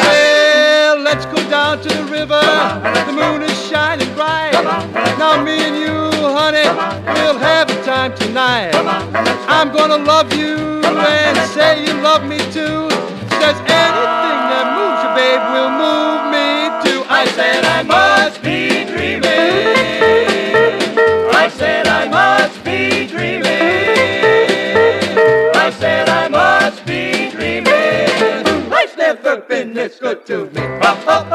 Well, 0.02 1.00
let's 1.00 1.26
go 1.26 1.36
down 1.50 1.82
to 1.82 1.90
the 1.90 2.06
river. 2.06 2.40
The 3.06 3.12
moon 3.12 3.42
is 3.44 3.68
shining 3.70 4.14
bright. 4.16 4.54
Now 5.20 5.44
me 5.44 5.60
and 5.60 5.76
you, 5.76 6.12
honey, 6.22 6.64
we'll 7.20 7.38
have 7.38 7.70
a 7.70 7.84
time 7.84 8.16
tonight. 8.16 8.74
I'm 9.48 9.74
gonna 9.74 9.98
love 9.98 10.34
you 10.34 10.56
and 10.86 11.38
say 11.50 11.86
you 11.86 11.94
love 12.02 12.24
me 12.24 12.39
I 17.22 17.26
said 17.26 17.66
I 17.66 17.84
must 17.84 18.42
be 18.42 18.86
dreaming. 18.86 19.28
I 21.36 21.50
said 21.50 21.86
I 21.86 22.08
must 22.08 22.64
be 22.64 23.08
dreaming. 23.08 23.44
I 25.54 25.70
said 25.70 26.08
I 26.08 26.30
must 26.30 26.86
be 26.86 27.30
dreaming. 27.30 28.70
Life's 28.70 28.96
never 28.96 29.42
been 29.42 29.74
this 29.74 30.00
good 30.00 30.26
to 30.28 30.46
me. 30.46 30.62
Oh, 30.62 31.04
oh, 31.10 31.29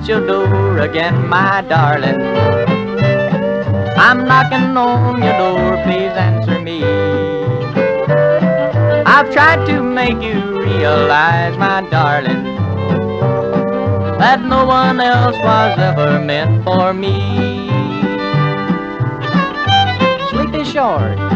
at 0.00 0.08
your 0.08 0.26
door 0.26 0.78
again, 0.78 1.28
my 1.28 1.62
darling. 1.68 2.20
I'm 3.98 4.24
knocking 4.24 4.76
on 4.76 5.22
your 5.22 5.36
door, 5.36 5.76
please 5.84 6.14
answer 6.16 6.58
me. 6.58 6.82
I've 9.04 9.30
tried 9.32 9.66
to 9.66 9.82
make 9.82 10.22
you 10.22 10.58
realize, 10.62 11.56
my 11.58 11.86
darling, 11.90 12.44
that 14.18 14.40
no 14.42 14.64
one 14.64 15.00
else 15.00 15.36
was 15.36 15.78
ever 15.78 16.18
meant 16.18 16.64
for 16.64 16.94
me. 16.94 17.68
Sleep 20.30 20.54
is 20.54 20.72
short. 20.72 21.29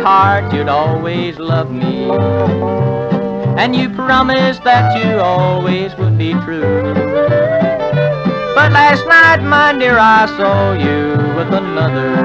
Sweetheart, 0.00 0.54
you'd 0.54 0.68
always 0.68 1.38
love 1.38 1.70
me. 1.70 2.10
And 3.60 3.76
you 3.76 3.90
promised 3.90 4.64
that 4.64 4.96
you 4.96 5.18
always 5.18 5.94
would 5.96 6.16
be 6.16 6.32
true. 6.32 6.94
But 8.54 8.72
last 8.72 9.04
night, 9.06 9.42
my 9.44 9.78
dear, 9.78 9.98
I 9.98 10.24
saw 10.38 10.72
you 10.72 11.18
with 11.36 11.52
another. 11.52 12.16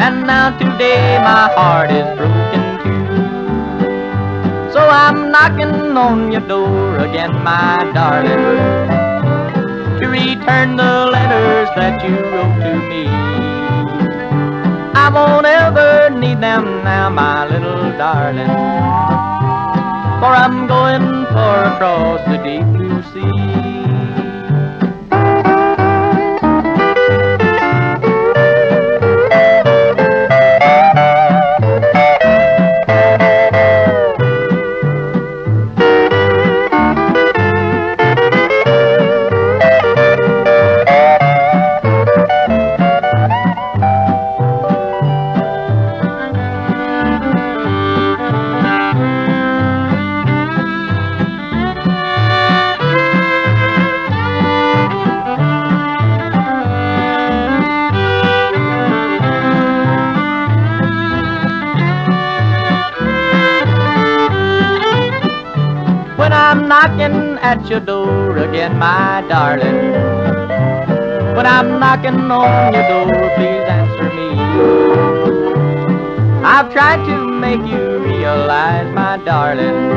And 0.00 0.26
now 0.26 0.56
today 0.58 1.18
my 1.18 1.52
heart 1.52 1.90
is 1.90 2.08
broken 2.16 2.62
too. 2.82 4.72
So 4.72 4.80
I'm 4.80 5.30
knocking 5.30 5.94
on 5.94 6.32
your 6.32 6.46
door 6.48 7.00
again, 7.00 7.34
my 7.44 7.90
darling, 7.92 8.88
to 10.00 10.08
return 10.08 10.76
the 10.76 11.10
letters 11.12 11.68
that 11.76 12.02
you 12.02 12.16
wrote 12.16 12.60
to 12.62 12.88
me. 12.88 13.51
I 15.04 15.08
won't 15.08 15.46
ever 15.46 16.10
need 16.10 16.40
them 16.40 16.84
now, 16.84 17.10
my 17.10 17.44
little 17.48 17.90
darling, 17.98 18.46
for 20.20 20.32
I'm 20.42 20.68
going 20.68 21.26
far 21.34 21.74
across 21.74 22.20
the 22.28 22.36
deep 22.38 22.64
blue 22.66 23.02
sea. 23.12 23.71
At 67.62 67.70
your 67.70 67.80
door 67.80 68.38
again, 68.38 68.76
my 68.78 69.24
darling. 69.28 69.92
When 71.36 71.46
I'm 71.46 71.78
knocking 71.78 72.30
on 72.30 72.74
your 72.74 72.88
door, 72.88 73.06
please 73.36 73.66
answer 73.78 74.08
me. 74.18 74.30
I've 76.44 76.72
tried 76.72 77.04
to 77.06 77.16
make 77.44 77.64
you 77.70 77.98
realize, 77.98 78.92
my 78.94 79.16
darling, 79.24 79.90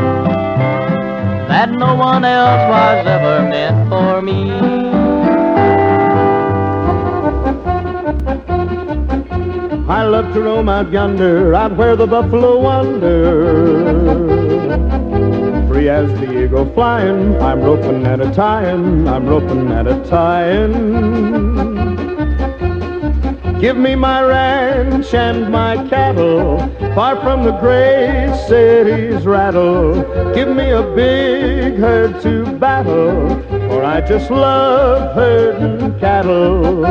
that 1.50 1.72
no 1.72 1.96
one 1.96 2.24
else 2.24 2.70
was 2.70 3.08
ever 3.08 3.50
meant 3.50 3.90
for 3.90 4.22
me. 4.22 4.52
I 9.88 10.04
love 10.04 10.34
to 10.34 10.42
roam 10.42 10.70
out 10.70 10.92
yonder, 10.92 11.56
out 11.56 11.76
where 11.76 11.96
the 11.96 12.06
buffalo 12.06 12.60
wander. 12.60 14.45
As 15.88 16.12
the 16.20 16.44
eagle 16.44 16.66
flying, 16.74 17.40
I'm 17.40 17.62
roping 17.62 18.08
and 18.08 18.22
a 18.22 18.34
tying, 18.34 19.08
I'm 19.08 19.28
roping 19.28 19.72
and 19.72 19.88
a 19.88 20.04
tying. 20.06 20.74
Give 23.62 23.78
me 23.78 23.94
my 23.94 24.24
ranch 24.24 25.14
and 25.14 25.52
my 25.52 25.88
cattle, 25.88 26.58
far 26.96 27.22
from 27.22 27.44
the 27.44 27.52
great 27.60 28.36
city's 28.48 29.28
rattle. 29.28 30.02
Give 30.34 30.50
me 30.50 30.72
a 30.72 30.82
big 30.96 31.76
herd 31.76 32.20
to 32.24 32.58
battle, 32.58 33.40
for 33.70 33.84
I 33.84 34.02
just 34.02 34.32
love 34.32 35.14
herding 35.14 36.00
cattle. 36.00 36.84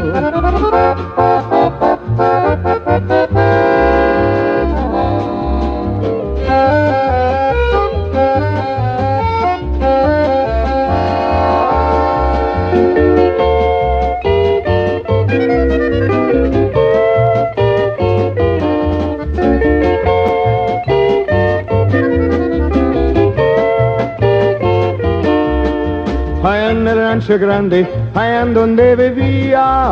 Rancho 27.24 27.38
grande, 27.38 27.88
allá 28.14 28.42
en 28.42 28.54
donde 28.54 28.96
vivía, 28.96 29.86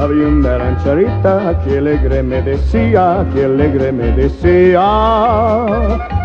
había 0.00 0.28
una 0.28 0.58
rancherita 0.58 1.58
que 1.64 1.78
alegre 1.78 2.22
me 2.22 2.42
decía, 2.42 3.24
que 3.32 3.46
alegre 3.46 3.90
me 3.90 4.12
decía, 4.12 4.82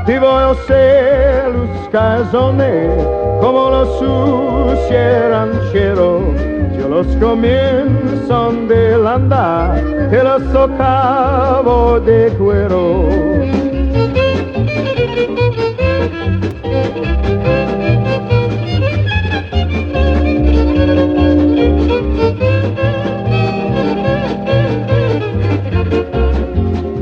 ti 0.06 0.18
voy 0.18 0.44
a 0.44 0.50
hacer 0.50 1.54
los 1.56 1.88
cazones 1.90 2.92
como 3.40 3.70
los 3.70 4.00
sucios 4.00 5.30
rancheros. 5.30 6.24
Yo 6.78 6.90
los 6.90 7.08
comienzo 7.16 8.52
de 8.68 8.98
landa 8.98 9.82
y 10.12 10.16
los 10.16 10.44
socavo 10.52 12.02
de 12.02 12.34
cuero. 12.38 13.08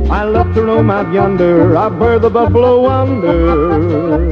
I 0.10 0.24
love 0.24 0.56
to 0.56 0.64
roam 0.64 0.90
out 0.90 1.14
yonder, 1.14 1.76
out 1.78 2.00
where 2.00 2.18
the 2.18 2.32
buffalo 2.32 2.82
wander. 2.82 4.32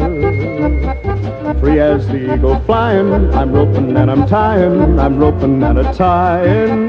Free 1.59 1.79
as 1.79 2.07
the 2.07 2.33
eagle 2.33 2.59
flying, 2.61 3.31
I'm 3.33 3.51
roping 3.51 3.95
and 3.95 4.09
I'm 4.09 4.25
tying, 4.27 4.99
I'm 4.99 5.19
roping 5.19 5.61
and 5.61 5.77
a 5.77 5.93
tying. 5.93 6.87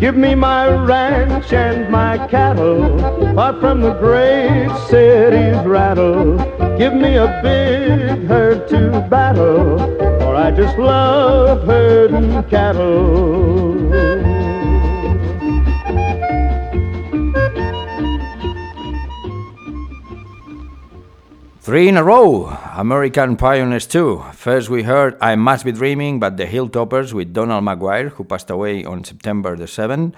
Give 0.00 0.16
me 0.16 0.34
my 0.34 0.66
ranch 0.66 1.52
and 1.52 1.90
my 1.90 2.16
cattle, 2.28 2.98
far 3.34 3.52
from 3.60 3.82
the 3.82 3.92
great 3.92 4.70
city's 4.88 5.62
rattle. 5.66 6.38
Give 6.78 6.94
me 6.94 7.16
a 7.16 7.38
big 7.42 8.26
herd 8.26 8.66
to 8.68 9.06
battle, 9.10 9.78
I 10.40 10.50
just 10.50 10.78
love 10.78 11.66
herding 11.66 12.42
cattle. 12.48 13.76
Three 21.60 21.88
in 21.88 21.98
a 21.98 22.02
row, 22.02 22.46
American 22.74 23.36
Pioneers 23.36 23.86
2. 23.86 24.24
First 24.32 24.70
we 24.70 24.82
heard 24.84 25.18
I 25.20 25.36
Must 25.36 25.66
Be 25.66 25.72
Dreaming 25.72 26.18
but 26.18 26.38
the 26.38 26.46
Hilltoppers 26.46 27.12
with 27.12 27.34
Donald 27.34 27.62
McGuire, 27.62 28.08
who 28.08 28.24
passed 28.24 28.48
away 28.48 28.82
on 28.82 29.04
September 29.04 29.56
the 29.56 29.66
7th. 29.66 30.14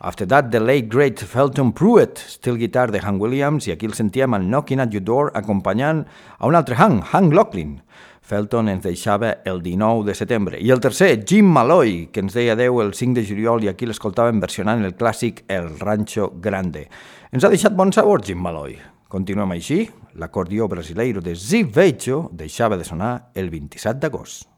After 0.00 0.24
that, 0.26 0.52
the 0.52 0.60
late 0.60 0.88
great 0.88 1.18
Felton 1.18 1.72
Pruett, 1.72 2.18
still 2.18 2.56
guitar 2.56 2.92
de 2.92 3.00
Hank 3.00 3.20
Williams, 3.20 3.66
i 3.66 3.72
aquí 3.72 3.86
el 3.88 3.94
sentíem 3.96 4.34
al 4.36 4.44
Knocking 4.44 4.78
at 4.84 4.92
Your 4.92 5.02
Door 5.02 5.32
acompanyant 5.34 6.04
a 6.38 6.46
un 6.46 6.54
altre 6.54 6.76
Hank, 6.76 7.08
Hank 7.10 7.32
Locklin. 7.32 7.80
Felton 8.24 8.70
ens 8.72 8.82
deixava 8.86 9.34
el 9.44 9.60
19 9.62 10.06
de 10.08 10.14
setembre. 10.16 10.56
I 10.56 10.70
el 10.72 10.80
tercer, 10.80 11.24
Jim 11.28 11.44
Malloy, 11.44 12.08
que 12.08 12.22
ens 12.24 12.32
deia 12.32 12.54
adeu 12.56 12.80
el 12.80 12.94
5 12.96 13.18
de 13.20 13.24
juliol 13.28 13.66
i 13.66 13.68
aquí 13.68 13.84
l'escoltàvem 13.84 14.40
versionant 14.40 14.80
el 14.80 14.96
clàssic 14.96 15.44
El 15.44 15.68
Rancho 15.76 16.30
Grande. 16.40 16.86
Ens 17.30 17.44
ha 17.44 17.52
deixat 17.52 17.76
bon 17.76 17.92
sabor, 17.92 18.24
Jim 18.24 18.40
Malloy. 18.40 18.78
Continuem 19.12 19.52
així. 19.52 19.84
L'acordió 20.16 20.68
brasileiro 20.72 21.20
de 21.20 21.34
Ziv 21.36 21.74
Veijo 21.76 22.30
deixava 22.32 22.80
de 22.80 22.88
sonar 22.88 23.30
el 23.34 23.50
27 23.52 24.00
d'agost. 24.00 24.48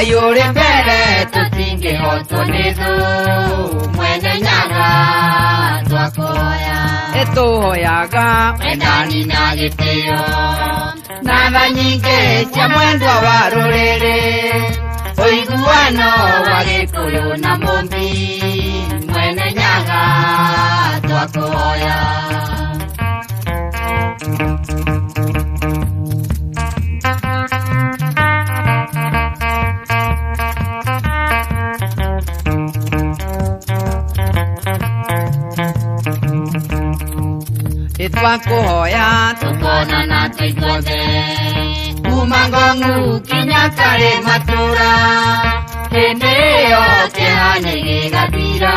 ayore 0.00 0.44
pere 0.56 1.00
to 1.32 1.42
tinge 1.56 1.92
ho 2.02 2.12
to 2.30 2.40
nezo 2.50 2.90
mwene 3.96 4.32
nyaga 4.44 4.88
twakoya 5.88 6.78
eto 7.20 7.44
hoyaga 7.62 8.26
endani 8.70 9.20
na 9.30 9.42
gitio 9.58 10.20
na 11.26 11.36
banyinge 11.54 12.18
cia 12.52 12.68
mwendwa 12.68 13.14
wa 13.26 13.38
ruriri 13.52 14.20
uiguano 15.24 16.10
wa 16.50 16.58
gikuyu 16.68 17.36
na 17.42 17.52
mumbi 17.62 18.08
mwene 19.12 19.46
nyaga 19.58 20.00
twakoya 21.08 21.96
ĩtwakũhoya 38.24 39.06
tũkonana 39.40 40.20
tũiguothe 40.36 41.00
kuma 42.04 42.40
ngong'u 42.52 42.94
kinya 43.28 43.62
karĩ 43.78 44.12
matũra 44.26 44.92
hĩndĩ 45.94 46.34
ĩyo 46.60 46.82
kĩhanya 47.16 47.74
gĩgathira 47.84 48.76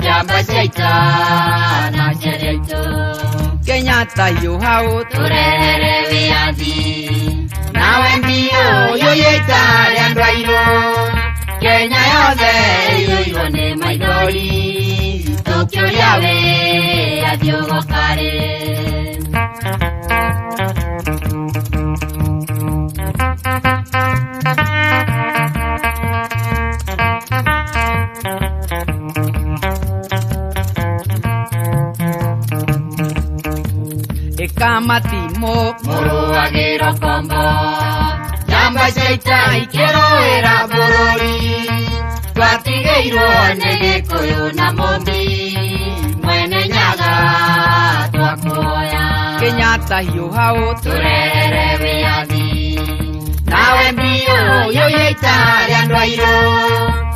njamba 0.00 0.38
cia 0.48 0.62
ita 0.68 0.94
na 1.96 2.04
njĩra 2.18 2.50
itũ 2.58 2.82
kenyatta 3.66 4.26
yu 4.42 4.52
hau. 4.64 4.88
Tũrehere 5.12 5.94
wĩyathi 6.10 6.76
nawe 7.78 8.10
mbio 8.20 8.66
yũyĩta 9.02 9.60
rĩa 9.92 10.04
andũ 10.06 10.22
airũ 10.30 10.62
kenya 11.62 12.02
yothe 12.14 12.54
ĩiyũirwo 12.96 13.44
nĩ 13.54 13.66
maithori 13.80 14.50
choriaure, 15.72 17.24
adio 17.32 17.58
gozare. 17.68 18.32
Ekamatimo 34.44 35.54
moroa 35.84 36.44
gero 36.54 36.90
konbo, 37.00 37.42
jamba 38.50 38.86
jaita 38.96 39.38
ikero 39.62 40.06
era 40.36 40.54
borori. 40.72 41.85
Twatigĩirwo 42.36 43.28
nĩ 43.60 43.72
gĩkũyũ 43.82 44.40
na 44.58 44.66
mũmbi 44.78 45.20
mwene 46.24 46.60
nyaga 46.74 47.12
twakuoya 48.14 49.04
kenyatta 49.40 49.98
yu 50.14 50.24
hau 50.36 50.58
tũrehere 50.82 51.66
wĩyathi 51.82 52.46
nawe 53.50 53.86
mbio 53.96 54.38
yũyĩita 54.76 55.34
rĩa 55.68 55.78
andũ 55.82 55.96
airũ 56.04 56.34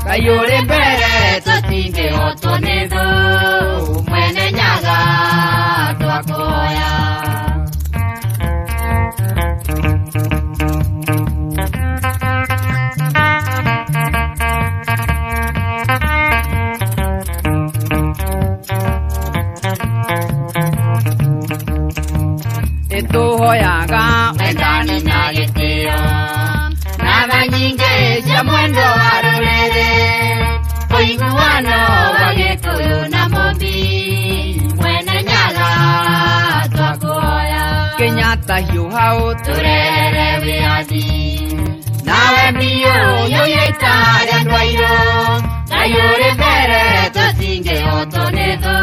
ngai 0.05 0.23
ũrĩ 0.37 0.59
mbere 0.66 1.12
tũtingĩhotwo 1.47 2.53
nĩ 2.64 2.79
thũ 2.93 3.05
mwene 4.09 4.45
nyaga 4.59 4.99
twakuoya 6.01 6.91
kenyatta 38.01 38.57
yu 38.75 38.85
hau 38.97 39.21
tũrehere 39.45 40.29
wĩyathi 40.43 41.05
nawe 42.07 42.45
mbio 42.55 42.97
yũyĩta 43.35 43.93
rĩa 44.29 44.37
andũ 44.39 44.53
airũ 44.63 44.95
ngai 45.71 45.93
ũrĩ 46.09 46.31
mbere 46.39 46.83
tũtingĩhotwo 47.15 48.25
nĩ 48.37 48.49
thũ 48.63 48.77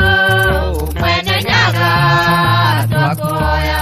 mwene 1.00 1.36
nyaga 1.50 1.92
twakuoya 2.92 3.80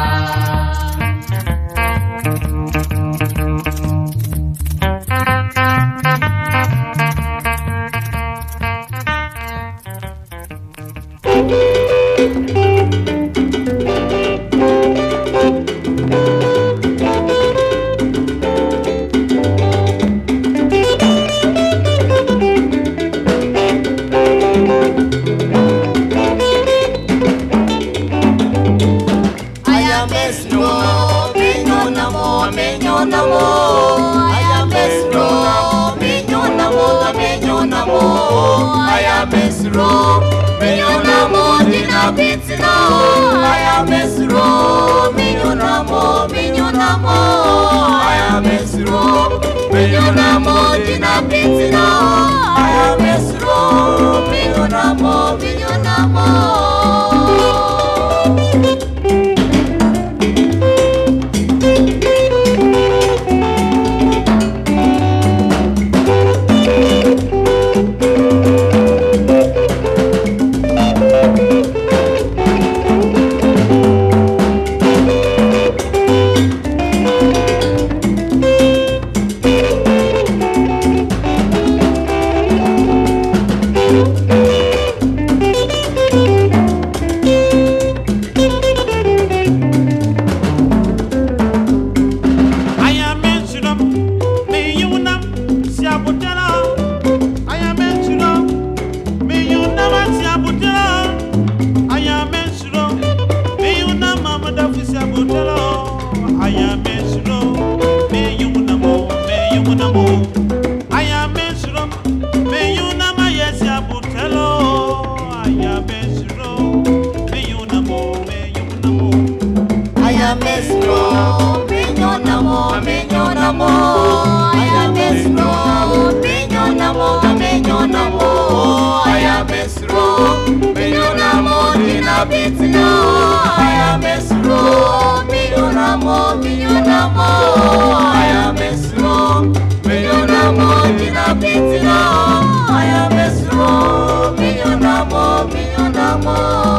Million 136.06 136.20
amor, 136.20 136.44
million 136.44 136.86
amor. 136.86 137.20
I 137.20 138.26
am 138.30 138.58
a 138.58 138.78
slow. 138.78 139.42
Million 139.88 140.30
amor 140.30 141.02
in 141.02 141.18
a 141.18 141.34
bit 141.34 141.82
now. 141.82 142.68
I 142.70 142.86
am 142.86 143.12
a 143.14 143.36
slow. 143.36 144.36
Million 144.36 144.84
amor, 144.84 145.48
million 145.48 145.96
amor. 145.96 146.75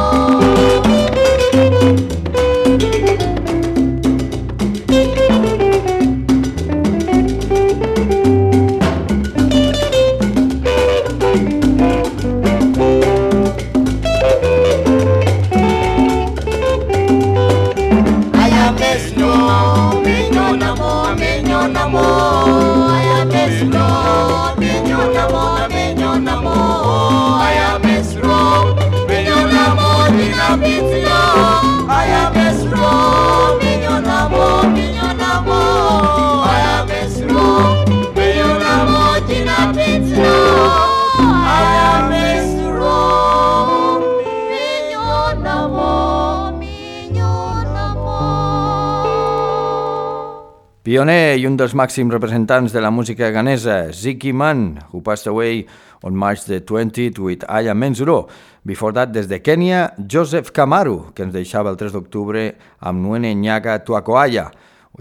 Pioner 50.97 51.37
i 51.37 51.43
un 51.45 51.59
dels 51.61 51.75
màxims 51.77 52.09
representants 52.09 52.73
de 52.73 52.81
la 52.81 52.89
música 52.89 53.29
ganesa, 53.29 53.91
Ziki 53.93 54.31
Man, 54.33 54.79
who 54.89 55.03
passed 55.05 55.29
away 55.29 55.67
on 56.01 56.17
March 56.17 56.47
the 56.47 56.63
20th 56.65 57.19
with 57.19 57.45
Aya 57.51 57.75
Menzuro. 57.75 58.31
Before 58.65 58.95
that, 58.95 59.13
des 59.13 59.29
de 59.29 59.43
Kènia, 59.45 59.91
Joseph 60.09 60.55
Kamaru, 60.57 61.13
que 61.13 61.27
ens 61.27 61.35
deixava 61.37 61.69
el 61.69 61.77
3 61.77 61.93
d'octubre 61.93 62.47
amb 62.81 63.05
Nuene 63.05 63.35
Nyaga 63.37 63.77
Tuacoaya, 63.85 64.49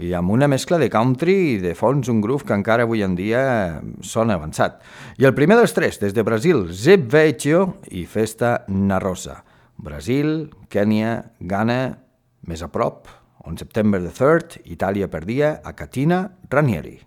i 0.04 0.12
amb 0.12 0.36
una 0.36 0.50
mescla 0.52 0.76
de 0.76 0.90
country 0.92 1.38
i 1.54 1.58
de 1.64 1.72
fons 1.72 2.12
un 2.12 2.20
groove 2.20 2.44
que 2.44 2.60
encara 2.60 2.84
avui 2.84 3.00
en 3.00 3.16
dia 3.16 3.80
sona 4.04 4.36
avançat. 4.36 4.82
I 5.16 5.24
el 5.24 5.32
primer 5.32 5.56
dels 5.56 5.72
tres, 5.72 5.96
des 6.04 6.12
de 6.12 6.28
Brasil, 6.28 6.66
Zeb 6.76 7.08
Vecchio 7.08 7.70
i 7.88 8.04
Festa 8.04 8.66
Narrosa. 8.68 9.46
Brasil, 9.80 10.50
Kènia, 10.68 11.22
Ghana, 11.40 11.80
més 12.44 12.60
a 12.60 12.68
prop, 12.68 13.08
on 13.46 13.56
September 13.56 14.02
the 14.02 14.10
3rd, 14.10 14.60
Itàlia 14.66 15.08
perdia 15.08 15.60
a 15.62 15.72
Catina 15.72 16.36
Ranieri. 16.50 17.00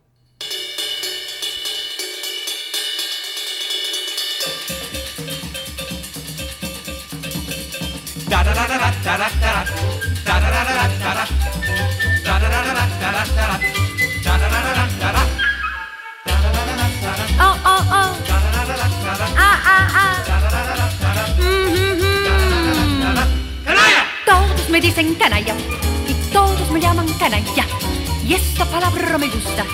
Oh, 17.41 17.55
oh, 17.65 17.83
oh. 17.91 18.11
Ah, 19.35 19.57
ah, 19.63 19.85
ah. 19.93 20.15
Mm, 21.39 21.67
mm, 21.73 21.95
mm. 21.99 22.27
Todos 24.25 24.69
me 24.69 24.79
dicen 24.81 25.15
canalla 25.15 25.55
me 26.71 26.79
llaman 26.79 27.07
canalla. 27.13 27.65
Y 28.25 28.33
esta 28.33 28.65
palabra 28.65 29.17
me 29.17 29.27
gusta, 29.27 29.65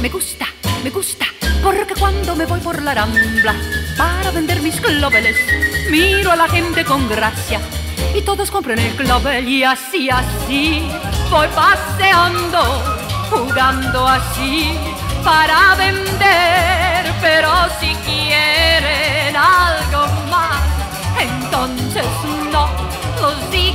me 0.00 0.08
gusta, 0.08 0.46
me 0.84 0.90
gusta. 0.90 1.26
Porque 1.62 1.94
cuando 1.94 2.34
me 2.34 2.46
voy 2.46 2.60
por 2.60 2.82
la 2.82 2.94
rambla 2.94 3.54
para 3.96 4.30
vender 4.30 4.60
mis 4.62 4.80
cloveles, 4.80 5.36
miro 5.90 6.32
a 6.32 6.36
la 6.36 6.48
gente 6.48 6.84
con 6.84 7.08
gracia 7.08 7.60
y 8.14 8.22
todos 8.22 8.50
compran 8.50 8.78
el 8.78 8.94
clovel 8.94 9.48
y 9.48 9.64
así, 9.64 10.10
así 10.10 10.82
voy 11.30 11.46
paseando, 11.54 12.60
jugando 13.30 14.06
así 14.06 14.76
para 15.24 15.74
vender. 15.76 17.12
Pero 17.20 17.50
si 17.80 17.94
quieren 18.06 19.36
algo 19.36 20.06
más, 20.28 20.62
entonces 21.20 22.04
no, 22.50 22.68
los 23.20 23.50
digo 23.50 23.71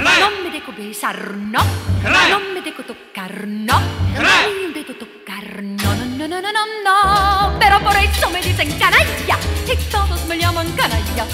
no. 0.00 0.10
No 0.20 0.30
me 0.42 0.50
dejo 0.50 0.72
besar, 0.72 1.34
no. 1.36 1.60
No 2.02 2.40
me 2.54 2.60
dejo 2.62 2.82
tocar, 2.82 3.46
no. 3.46 3.80
Ni 3.80 4.64
un 4.66 4.72
dedo 4.72 4.94
tocar, 4.94 5.62
no, 5.62 5.94
no, 5.94 6.04
no, 6.04 6.28
no, 6.28 6.40
no, 6.40 6.52
no, 6.52 6.64
no. 6.84 7.58
Pero 7.58 7.80
por 7.80 7.96
eso 7.96 8.30
me 8.30 8.40
dicen 8.42 8.78
canalla 8.78 9.38
y 9.66 9.76
todos 9.90 10.24
me 10.26 10.38
llaman 10.38 10.70
canalla. 10.72 11.26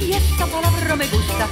Y 0.00 0.12
esta 0.12 0.46
palabra 0.46 0.96
me 0.96 1.06
gusta, 1.06 1.46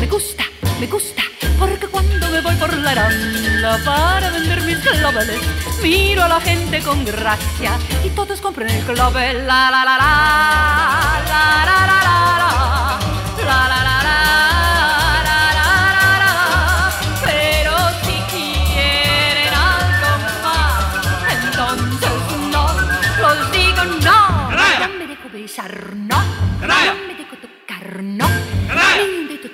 me 0.00 0.06
gusta, 0.06 0.44
me 0.80 0.86
gusta. 0.86 1.22
Porque 1.58 1.86
cuando 1.86 2.28
me 2.30 2.40
voy 2.40 2.54
por 2.56 2.72
la 2.76 2.94
rambla 2.94 3.78
para 3.84 4.30
vender 4.30 4.60
mis 4.62 4.78
cloveles, 4.78 5.40
miro 5.82 6.24
a 6.24 6.28
la 6.28 6.40
gente 6.40 6.80
con 6.80 7.04
gracia 7.04 7.78
y 8.04 8.10
todos 8.10 8.40
compran 8.40 8.68
el 8.70 8.82
clovel. 8.84 9.46
La 9.46 9.70
la 9.70 9.84
la 9.84 9.96
la, 9.96 11.22
la 11.28 11.64
la 11.64 11.86
la 11.86 11.86
la, 11.86 12.98
la 13.38 13.46
la 13.46 13.68
la 13.68 13.68
la. 13.68 13.84
la, 13.84 13.93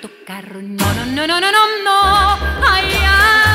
Dedo 0.01 0.09
tocar, 0.09 0.55
no, 0.55 0.93
no, 0.95 1.05
no, 1.05 1.27
no, 1.27 1.39
no, 1.39 1.51
no, 1.51 1.83
no. 1.83 2.37
Ay, 2.65 2.91
ay. 3.07 3.50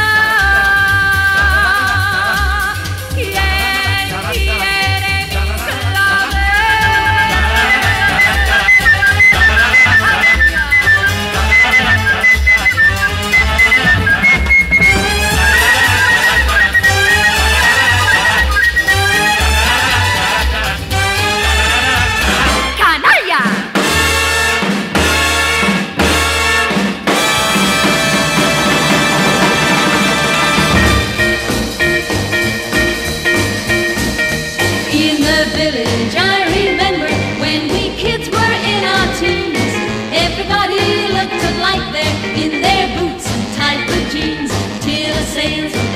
in 42.37 42.61
their 42.61 42.87
boots 42.99 43.26
and 43.32 43.47
tight 43.57 43.80
blue 43.87 44.07
jeans 44.12 44.53
till 44.84 45.14
a 45.16 45.24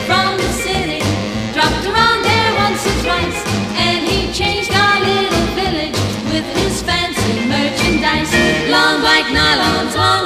from 0.08 0.36
the 0.36 0.52
city 0.64 1.00
dropped 1.52 1.84
around 1.84 2.22
there 2.24 2.50
once 2.64 2.82
or 2.90 2.96
twice, 3.04 3.40
and 3.76 4.08
he 4.08 4.32
changed 4.32 4.72
our 4.72 4.98
little 5.00 5.46
village 5.60 5.98
with 6.32 6.46
his 6.56 6.82
fancy 6.82 7.46
merchandise. 7.46 8.32
Long 8.70 9.02
white 9.02 9.28
nylons, 9.36 9.94
long 9.94 10.24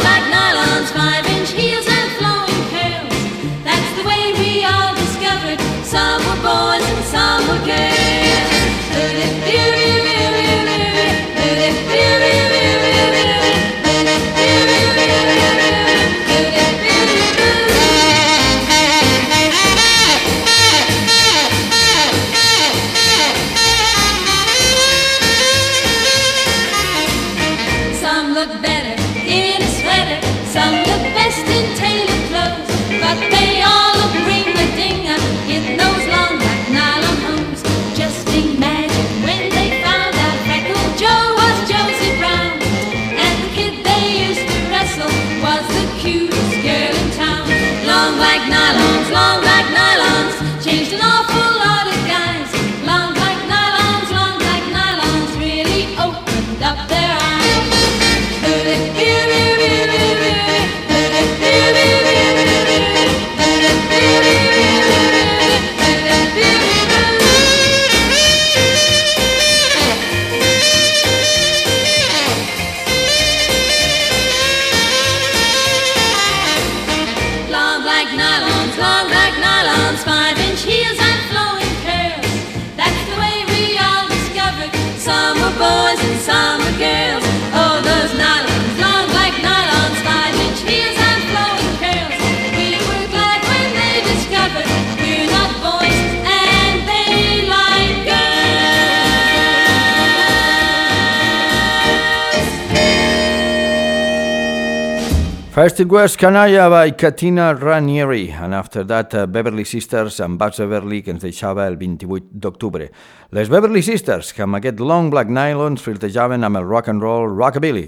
First 105.55 105.79
it 105.79 105.89
was 105.89 106.17
Canalla 106.17 106.69
by 106.69 106.91
Katina 106.91 107.55
Ranieri, 107.55 108.29
and 108.33 108.53
after 108.53 108.83
that 108.83 109.15
uh, 109.15 109.25
Beverly 109.29 109.63
Sisters 109.65 110.17
amb 110.19 110.35
Bats 110.37 110.59
Beverly 110.59 110.99
que 111.07 111.13
ens 111.15 111.23
deixava 111.23 111.69
el 111.71 111.77
28 111.79 112.41
d'octubre. 112.43 112.89
Les 113.31 113.47
Beverly 113.53 113.85
Sisters, 113.87 114.33
que 114.35 114.43
amb 114.43 114.59
aquest 114.59 114.83
long 114.83 115.13
black 115.15 115.31
nylons 115.31 115.85
flirtejaven 115.87 116.43
amb 116.43 116.59
el 116.59 116.67
rock 116.67 116.91
and 116.91 117.07
roll 117.07 117.31
rockabilly. 117.31 117.85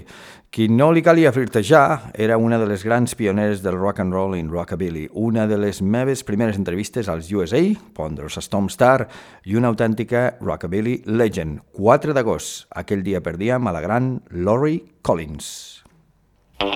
Qui 0.47 0.69
no 0.71 0.93
li 0.95 1.03
calia 1.03 1.33
flirtejar 1.35 2.13
era 2.15 2.37
una 2.39 2.55
de 2.55 2.69
les 2.71 2.87
grans 2.87 3.17
pioneres 3.19 3.59
del 3.65 3.75
rock 3.75 3.99
and 3.99 4.15
roll 4.15 4.37
in 4.39 4.47
rockabilly, 4.47 5.09
una 5.11 5.43
de 5.43 5.59
les 5.59 5.81
meves 5.83 6.23
primeres 6.23 6.55
entrevistes 6.55 7.11
als 7.11 7.27
USA, 7.35 7.59
Ponderosa 7.91 8.39
Storm 8.39 8.71
Star, 8.71 9.09
i 9.43 9.59
una 9.59 9.67
autèntica 9.67 10.37
rockabilly 10.39 11.01
legend. 11.03 11.65
4 11.75 12.15
d'agost, 12.15 12.69
aquell 12.71 13.03
dia 13.03 13.19
perdíem 13.19 13.67
a 13.67 13.75
la 13.75 13.83
gran 13.83 14.13
Laurie 14.31 14.85
Collins. 15.03 15.76
My 16.59 16.69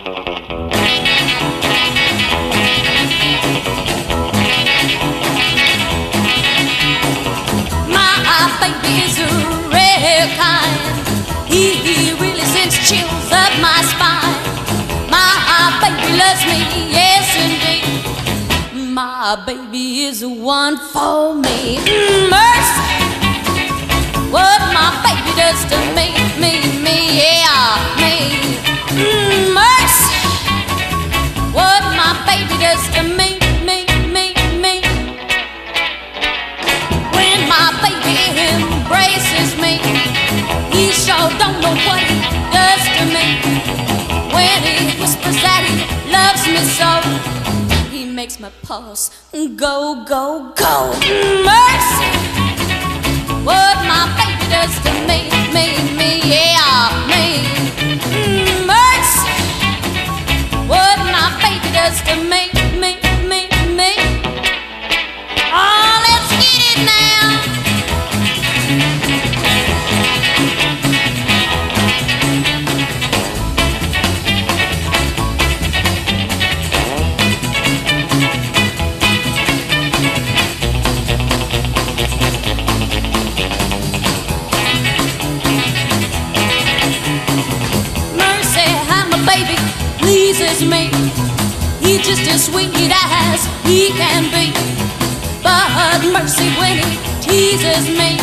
baby 8.61 9.01
is 9.01 9.17
a 9.17 9.25
rare 9.69 10.27
kind. 10.37 10.77
He, 11.47 11.73
he 11.77 12.13
really 12.13 12.41
sends 12.41 12.77
chills 12.87 13.31
up 13.31 13.51
my 13.59 13.81
spine. 13.89 14.37
My 15.09 15.73
baby 15.81 16.13
loves 16.15 16.45
me, 16.45 16.59
yes 16.91 17.25
indeed. 17.41 18.85
My 18.93 19.35
baby 19.47 20.03
is 20.03 20.19
the 20.19 20.29
one 20.29 20.77
for 20.77 21.33
me. 21.33 21.77
Mm, 21.79 22.29
mercy, 22.29 22.93
what 24.29 24.61
my 24.73 24.91
baby 25.03 25.31
does 25.35 25.65
to 25.71 25.77
me, 25.95 26.13
me, 26.39 26.61
me, 26.83 27.17
yeah, 27.17 27.79
me. 27.99 28.40
Does 32.61 32.87
to 32.93 33.01
me, 33.01 33.39
me, 33.65 33.85
me, 34.15 34.25
me. 34.63 34.75
When 37.15 37.39
my 37.49 37.67
baby 37.81 38.17
embraces 38.53 39.51
me, 39.63 39.73
he 40.69 40.91
sure 40.91 41.29
don't 41.41 41.57
know 41.63 41.75
what 41.87 42.01
he 42.09 42.17
does 42.53 42.83
to 42.97 43.03
me. 43.15 43.25
When 44.35 44.59
he 44.61 45.01
whispers 45.01 45.41
that 45.41 45.61
he 45.65 45.75
loves 46.15 46.43
me 46.53 46.61
so, 46.77 46.91
he 47.89 48.05
makes 48.05 48.39
my 48.39 48.51
pulse 48.61 49.09
go, 49.55 50.05
go, 50.07 50.53
go. 50.55 50.91
Mercy, 51.49 52.11
what 53.43 53.77
my 53.89 54.05
baby 54.17 54.45
does 54.53 54.73
to 54.85 54.91
me, 55.09 55.19
me, 55.55 55.65
me, 55.97 56.09
yeah, 56.29 57.07
me. 57.09 57.60
Does 61.83 62.01
to 62.03 62.15
me, 62.15 62.47
me, 62.79 62.91
me, 63.27 63.47
me. 63.77 63.93
Oh, 65.51 65.95
let's 66.05 66.31
get 66.39 66.61
it 66.69 66.85
now. 66.85 67.00
As 92.31 92.45
sweet 92.45 92.91
as 92.91 93.45
he 93.65 93.89
can 93.89 94.23
be. 94.31 94.53
But 95.43 95.99
mercy 96.13 96.47
when 96.59 96.77
he 96.77 96.97
teases 97.21 97.89
me, 97.89 98.17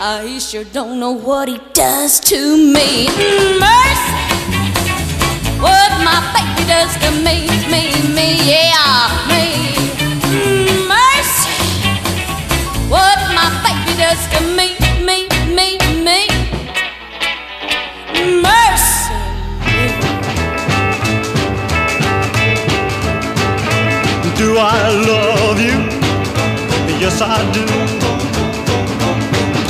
I 0.00 0.38
sure 0.38 0.64
don't 0.64 0.98
know 0.98 1.12
what 1.12 1.48
he 1.48 1.58
does 1.74 2.18
to 2.20 2.56
me. 2.56 3.08
Mercy, 3.60 4.14
what 5.60 5.90
my 6.08 6.18
baby 6.34 6.64
does 6.66 6.92
to 7.02 7.10
me, 7.26 7.36
me, 7.72 7.82
me, 8.16 8.28
yeah, 8.48 9.08
me. 9.28 9.44
Mercy, 10.88 11.52
what 12.88 13.18
my 13.36 13.48
baby 13.64 13.92
does 14.00 14.22
to 14.32 14.40
me, 14.56 14.79
I 24.62 24.90
love 24.90 25.58
you? 25.58 25.78
Yes, 27.00 27.22
I 27.22 27.40
do. 27.56 27.64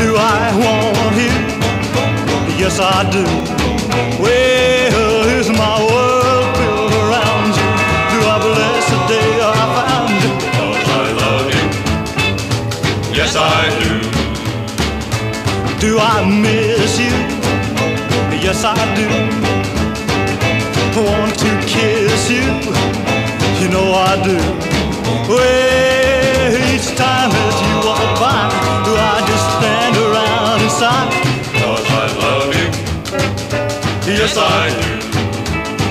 Do 0.03 0.17
I 0.17 0.51
want 0.59 1.15
you? 1.15 1.31
Yes, 2.59 2.81
I 2.81 3.09
do. 3.09 3.23
Well, 4.21 5.29
is 5.39 5.49
my 5.49 5.79
world 5.79 6.51
built 6.59 6.93
around 7.05 7.55
you? 7.55 7.71
Do 8.11 8.19
I 8.27 8.37
bless 8.43 8.85
the 8.91 9.01
day 9.07 9.31
I 9.41 9.63
found 9.79 10.11
you? 10.25 10.33
Cause 10.59 10.89
I 10.91 11.07
love 11.23 11.47
you. 11.55 11.67
Yes, 13.15 13.37
I 13.37 13.71
do. 13.79 13.93
Do 15.79 15.99
I 16.01 16.25
miss 16.27 16.99
you? 16.99 17.15
Yes, 18.43 18.65
I 18.65 18.75
do. 18.99 19.07
Want 21.01 21.39
to 21.39 21.51
kiss 21.69 22.29
you? 22.29 22.47
You 23.63 23.69
know 23.71 23.95
I 23.95 24.21
do. 24.25 24.80
Well, 25.31 26.55
each 26.75 26.91
time 26.97 27.31
as 27.31 27.57
you 27.63 27.75
walk 27.87 28.19
by, 28.19 28.51
do 28.83 28.91
I 28.99 29.23
just 29.31 29.47
stand 29.55 29.95
around 29.95 30.59
and 30.59 30.73
sigh? 30.75 31.07
Cause 31.55 31.87
I 31.87 32.07
love 32.19 32.51
you. 32.59 32.67
Yes, 34.11 34.35
I 34.37 34.75
do. 34.75 34.91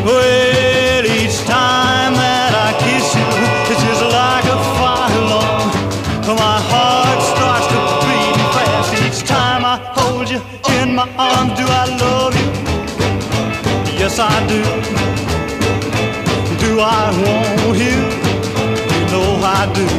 Well, 0.04 1.06
each 1.06 1.40
time 1.48 2.16
that 2.20 2.52
I 2.52 2.76
kiss 2.84 3.16
you, 3.16 3.28
it's 3.72 3.82
just 3.88 4.04
like 4.12 4.44
a 4.44 4.60
fire 4.76 5.16
alarm. 5.24 5.72
My 6.28 6.60
heart 6.72 7.20
starts 7.32 7.68
to 7.72 7.80
beat 8.04 8.40
fast 8.56 8.92
each 9.06 9.26
time 9.26 9.64
I 9.64 9.80
hold 9.96 10.30
you 10.30 10.42
in 10.82 10.96
my 10.96 11.08
arms. 11.16 11.54
Do 11.58 11.64
I 11.64 11.86
love 11.96 12.36
you? 12.36 12.50
Yes, 13.98 14.20
I 14.20 14.36
do. 14.52 14.62
Do 16.60 16.82
I 16.82 17.08
want 17.24 17.80
you? 17.80 17.86
You 17.86 18.09
know 19.66 19.99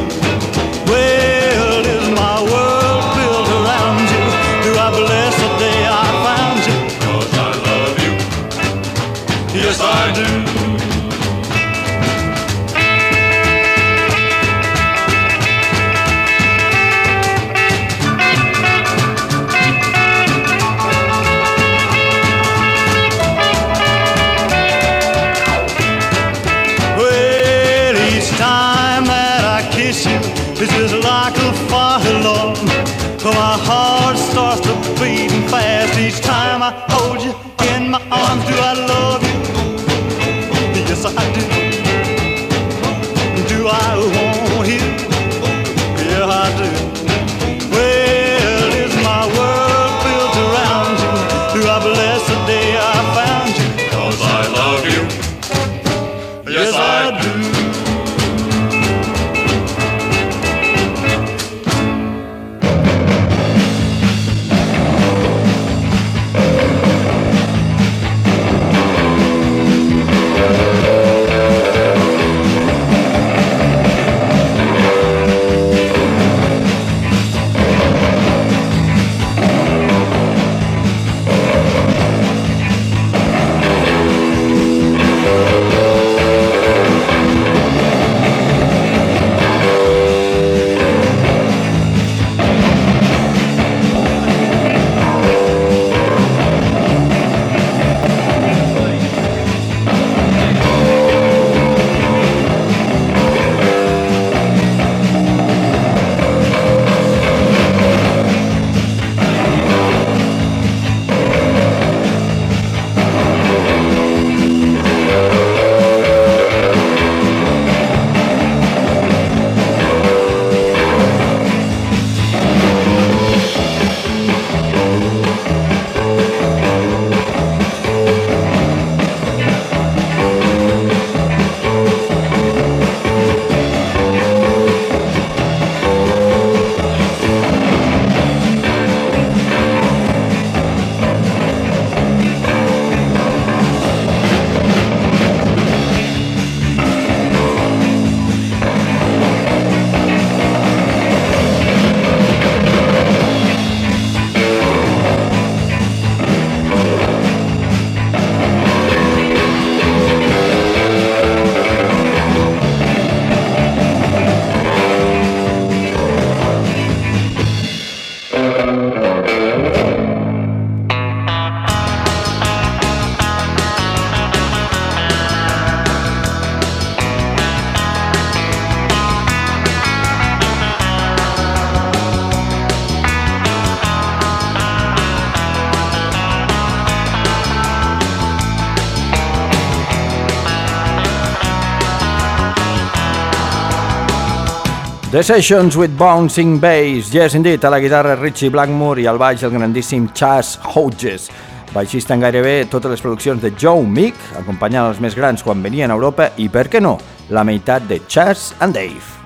The 195.21 195.35
Sessions 195.35 195.77
with 195.77 195.95
Bouncing 195.99 196.59
Bass. 196.59 197.13
Yes, 197.13 197.35
indeed, 197.35 197.63
a 197.63 197.69
la 197.69 197.79
guitarra 197.79 198.15
Richie 198.15 198.49
Blackmore 198.49 199.03
i 199.03 199.05
al 199.05 199.19
baix 199.21 199.43
el 199.45 199.53
grandíssim 199.53 200.07
Chas 200.17 200.55
Hodges. 200.73 201.27
Baixista 201.75 202.17
en 202.17 202.25
gairebé 202.25 202.55
totes 202.65 202.89
les 202.89 203.05
produccions 203.05 203.37
de 203.37 203.53
Joe 203.53 203.85
Meek, 203.85 204.17
acompanyant 204.41 204.89
els 204.89 204.97
més 204.97 205.13
grans 205.13 205.45
quan 205.45 205.61
venien 205.61 205.93
a 205.93 206.01
Europa 206.01 206.31
i, 206.41 206.49
per 206.49 206.71
què 206.73 206.81
no, 206.81 206.97
la 207.29 207.45
meitat 207.45 207.85
de 207.85 208.01
Chas 208.09 208.55
and 208.65 208.73
Dave. 208.73 209.20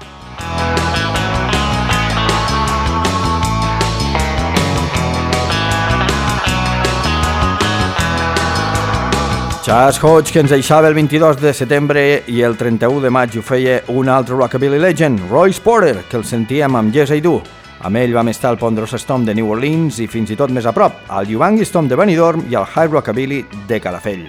Chas 9.66 9.98
Hodge, 10.04 10.30
que 10.32 10.44
ens 10.44 10.52
deixava 10.54 10.86
el 10.86 10.94
22 10.94 11.40
de 11.42 11.50
setembre 11.58 12.02
i 12.30 12.44
el 12.46 12.54
31 12.54 13.00
de 13.02 13.10
maig 13.10 13.34
ho 13.34 13.42
feia 13.42 13.80
un 13.90 14.12
altre 14.14 14.36
rockabilly 14.38 14.78
legend, 14.78 15.24
Royce 15.26 15.58
Porter, 15.58 16.04
que 16.06 16.20
el 16.20 16.26
sentíem 16.30 16.76
amb 16.78 16.94
Yes 16.94 17.10
I 17.10 17.18
Do. 17.26 17.40
Amb 17.82 17.98
ell 17.98 18.14
vam 18.14 18.30
estar 18.30 18.52
al 18.52 18.60
Ponderosa 18.62 19.00
Storm 19.02 19.26
de 19.26 19.34
New 19.34 19.50
Orleans 19.50 19.98
i 19.98 20.06
fins 20.06 20.30
i 20.30 20.38
tot 20.38 20.54
més 20.54 20.68
a 20.70 20.74
prop, 20.76 21.00
al 21.10 21.26
Yubangi 21.26 21.66
Storm 21.66 21.90
de 21.90 21.98
Benidorm 21.98 22.44
i 22.46 22.54
al 22.54 22.68
High 22.70 22.92
Rockabilly 22.94 23.40
de 23.66 23.80
Calafell. 23.82 24.28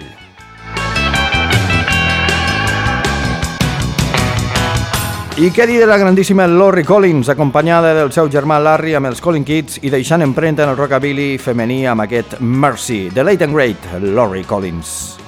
I 5.37 5.53
què 5.53 5.69
dir 5.69 5.77
de 5.77 5.85
la 5.85 5.99
grandíssima 6.01 6.49
Lori 6.49 6.81
Collins, 6.81 7.29
acompanyada 7.29 7.93
del 7.93 8.09
seu 8.09 8.25
germà 8.25 8.57
Larry 8.57 8.97
amb 8.97 9.11
els 9.11 9.21
Collin 9.21 9.45
Kids 9.45 9.83
i 9.85 9.93
deixant 9.93 10.25
empremta 10.25 10.65
en 10.65 10.73
el 10.73 10.81
rockabilly 10.81 11.37
femení 11.37 11.83
amb 11.85 12.07
aquest 12.07 12.39
Mercy, 12.41 13.11
de 13.13 13.21
late 13.21 13.45
and 13.45 13.53
great 13.53 13.87
Lori 14.01 14.41
Collins. 14.41 15.26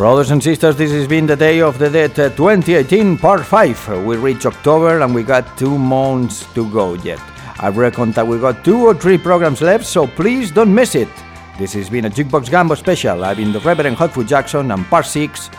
Brothers 0.00 0.30
and 0.30 0.42
sisters, 0.42 0.76
this 0.76 0.90
has 0.92 1.06
been 1.06 1.26
the 1.26 1.36
Day 1.36 1.60
of 1.60 1.78
the 1.78 1.90
Dead 1.90 2.18
uh, 2.18 2.30
2018 2.30 3.18
Part 3.18 3.44
5. 3.44 4.06
We 4.06 4.16
reached 4.16 4.46
October 4.46 5.00
and 5.00 5.14
we 5.14 5.22
got 5.22 5.58
two 5.58 5.76
months 5.76 6.50
to 6.54 6.66
go 6.70 6.94
yet. 6.94 7.20
I 7.58 7.68
reckon 7.68 8.10
that 8.12 8.26
we 8.26 8.38
got 8.38 8.64
two 8.64 8.80
or 8.80 8.94
three 8.94 9.18
programs 9.18 9.60
left, 9.60 9.84
so 9.84 10.06
please 10.06 10.50
don't 10.50 10.74
miss 10.74 10.94
it. 10.94 11.10
This 11.58 11.74
has 11.74 11.90
been 11.90 12.06
a 12.06 12.08
Jukebox 12.08 12.48
Gambo 12.48 12.78
special. 12.78 13.22
I've 13.22 13.36
been 13.36 13.52
the 13.52 13.60
Reverend 13.60 13.98
Hotfoot 13.98 14.26
Jackson 14.26 14.70
and 14.70 14.86
Part 14.86 15.04
6. 15.04 15.50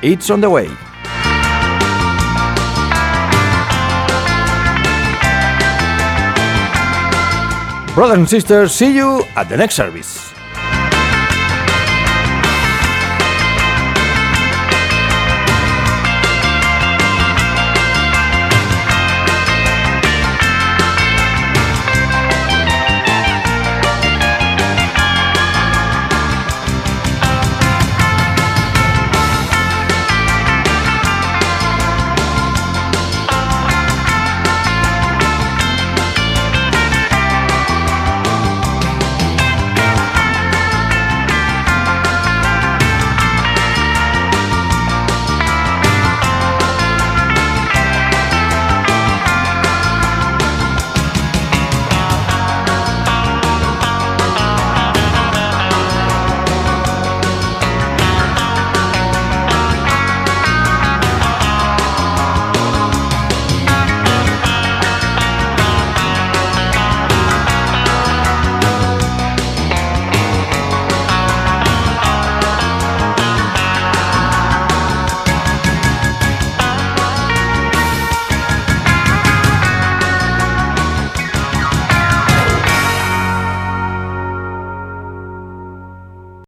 It's 0.00 0.30
on 0.30 0.40
the 0.40 0.48
way. 0.48 0.68
Brothers 7.94 8.16
and 8.16 8.30
sisters, 8.30 8.72
see 8.74 8.96
you 8.96 9.24
at 9.36 9.50
the 9.50 9.58
next 9.58 9.74
service. 9.74 10.32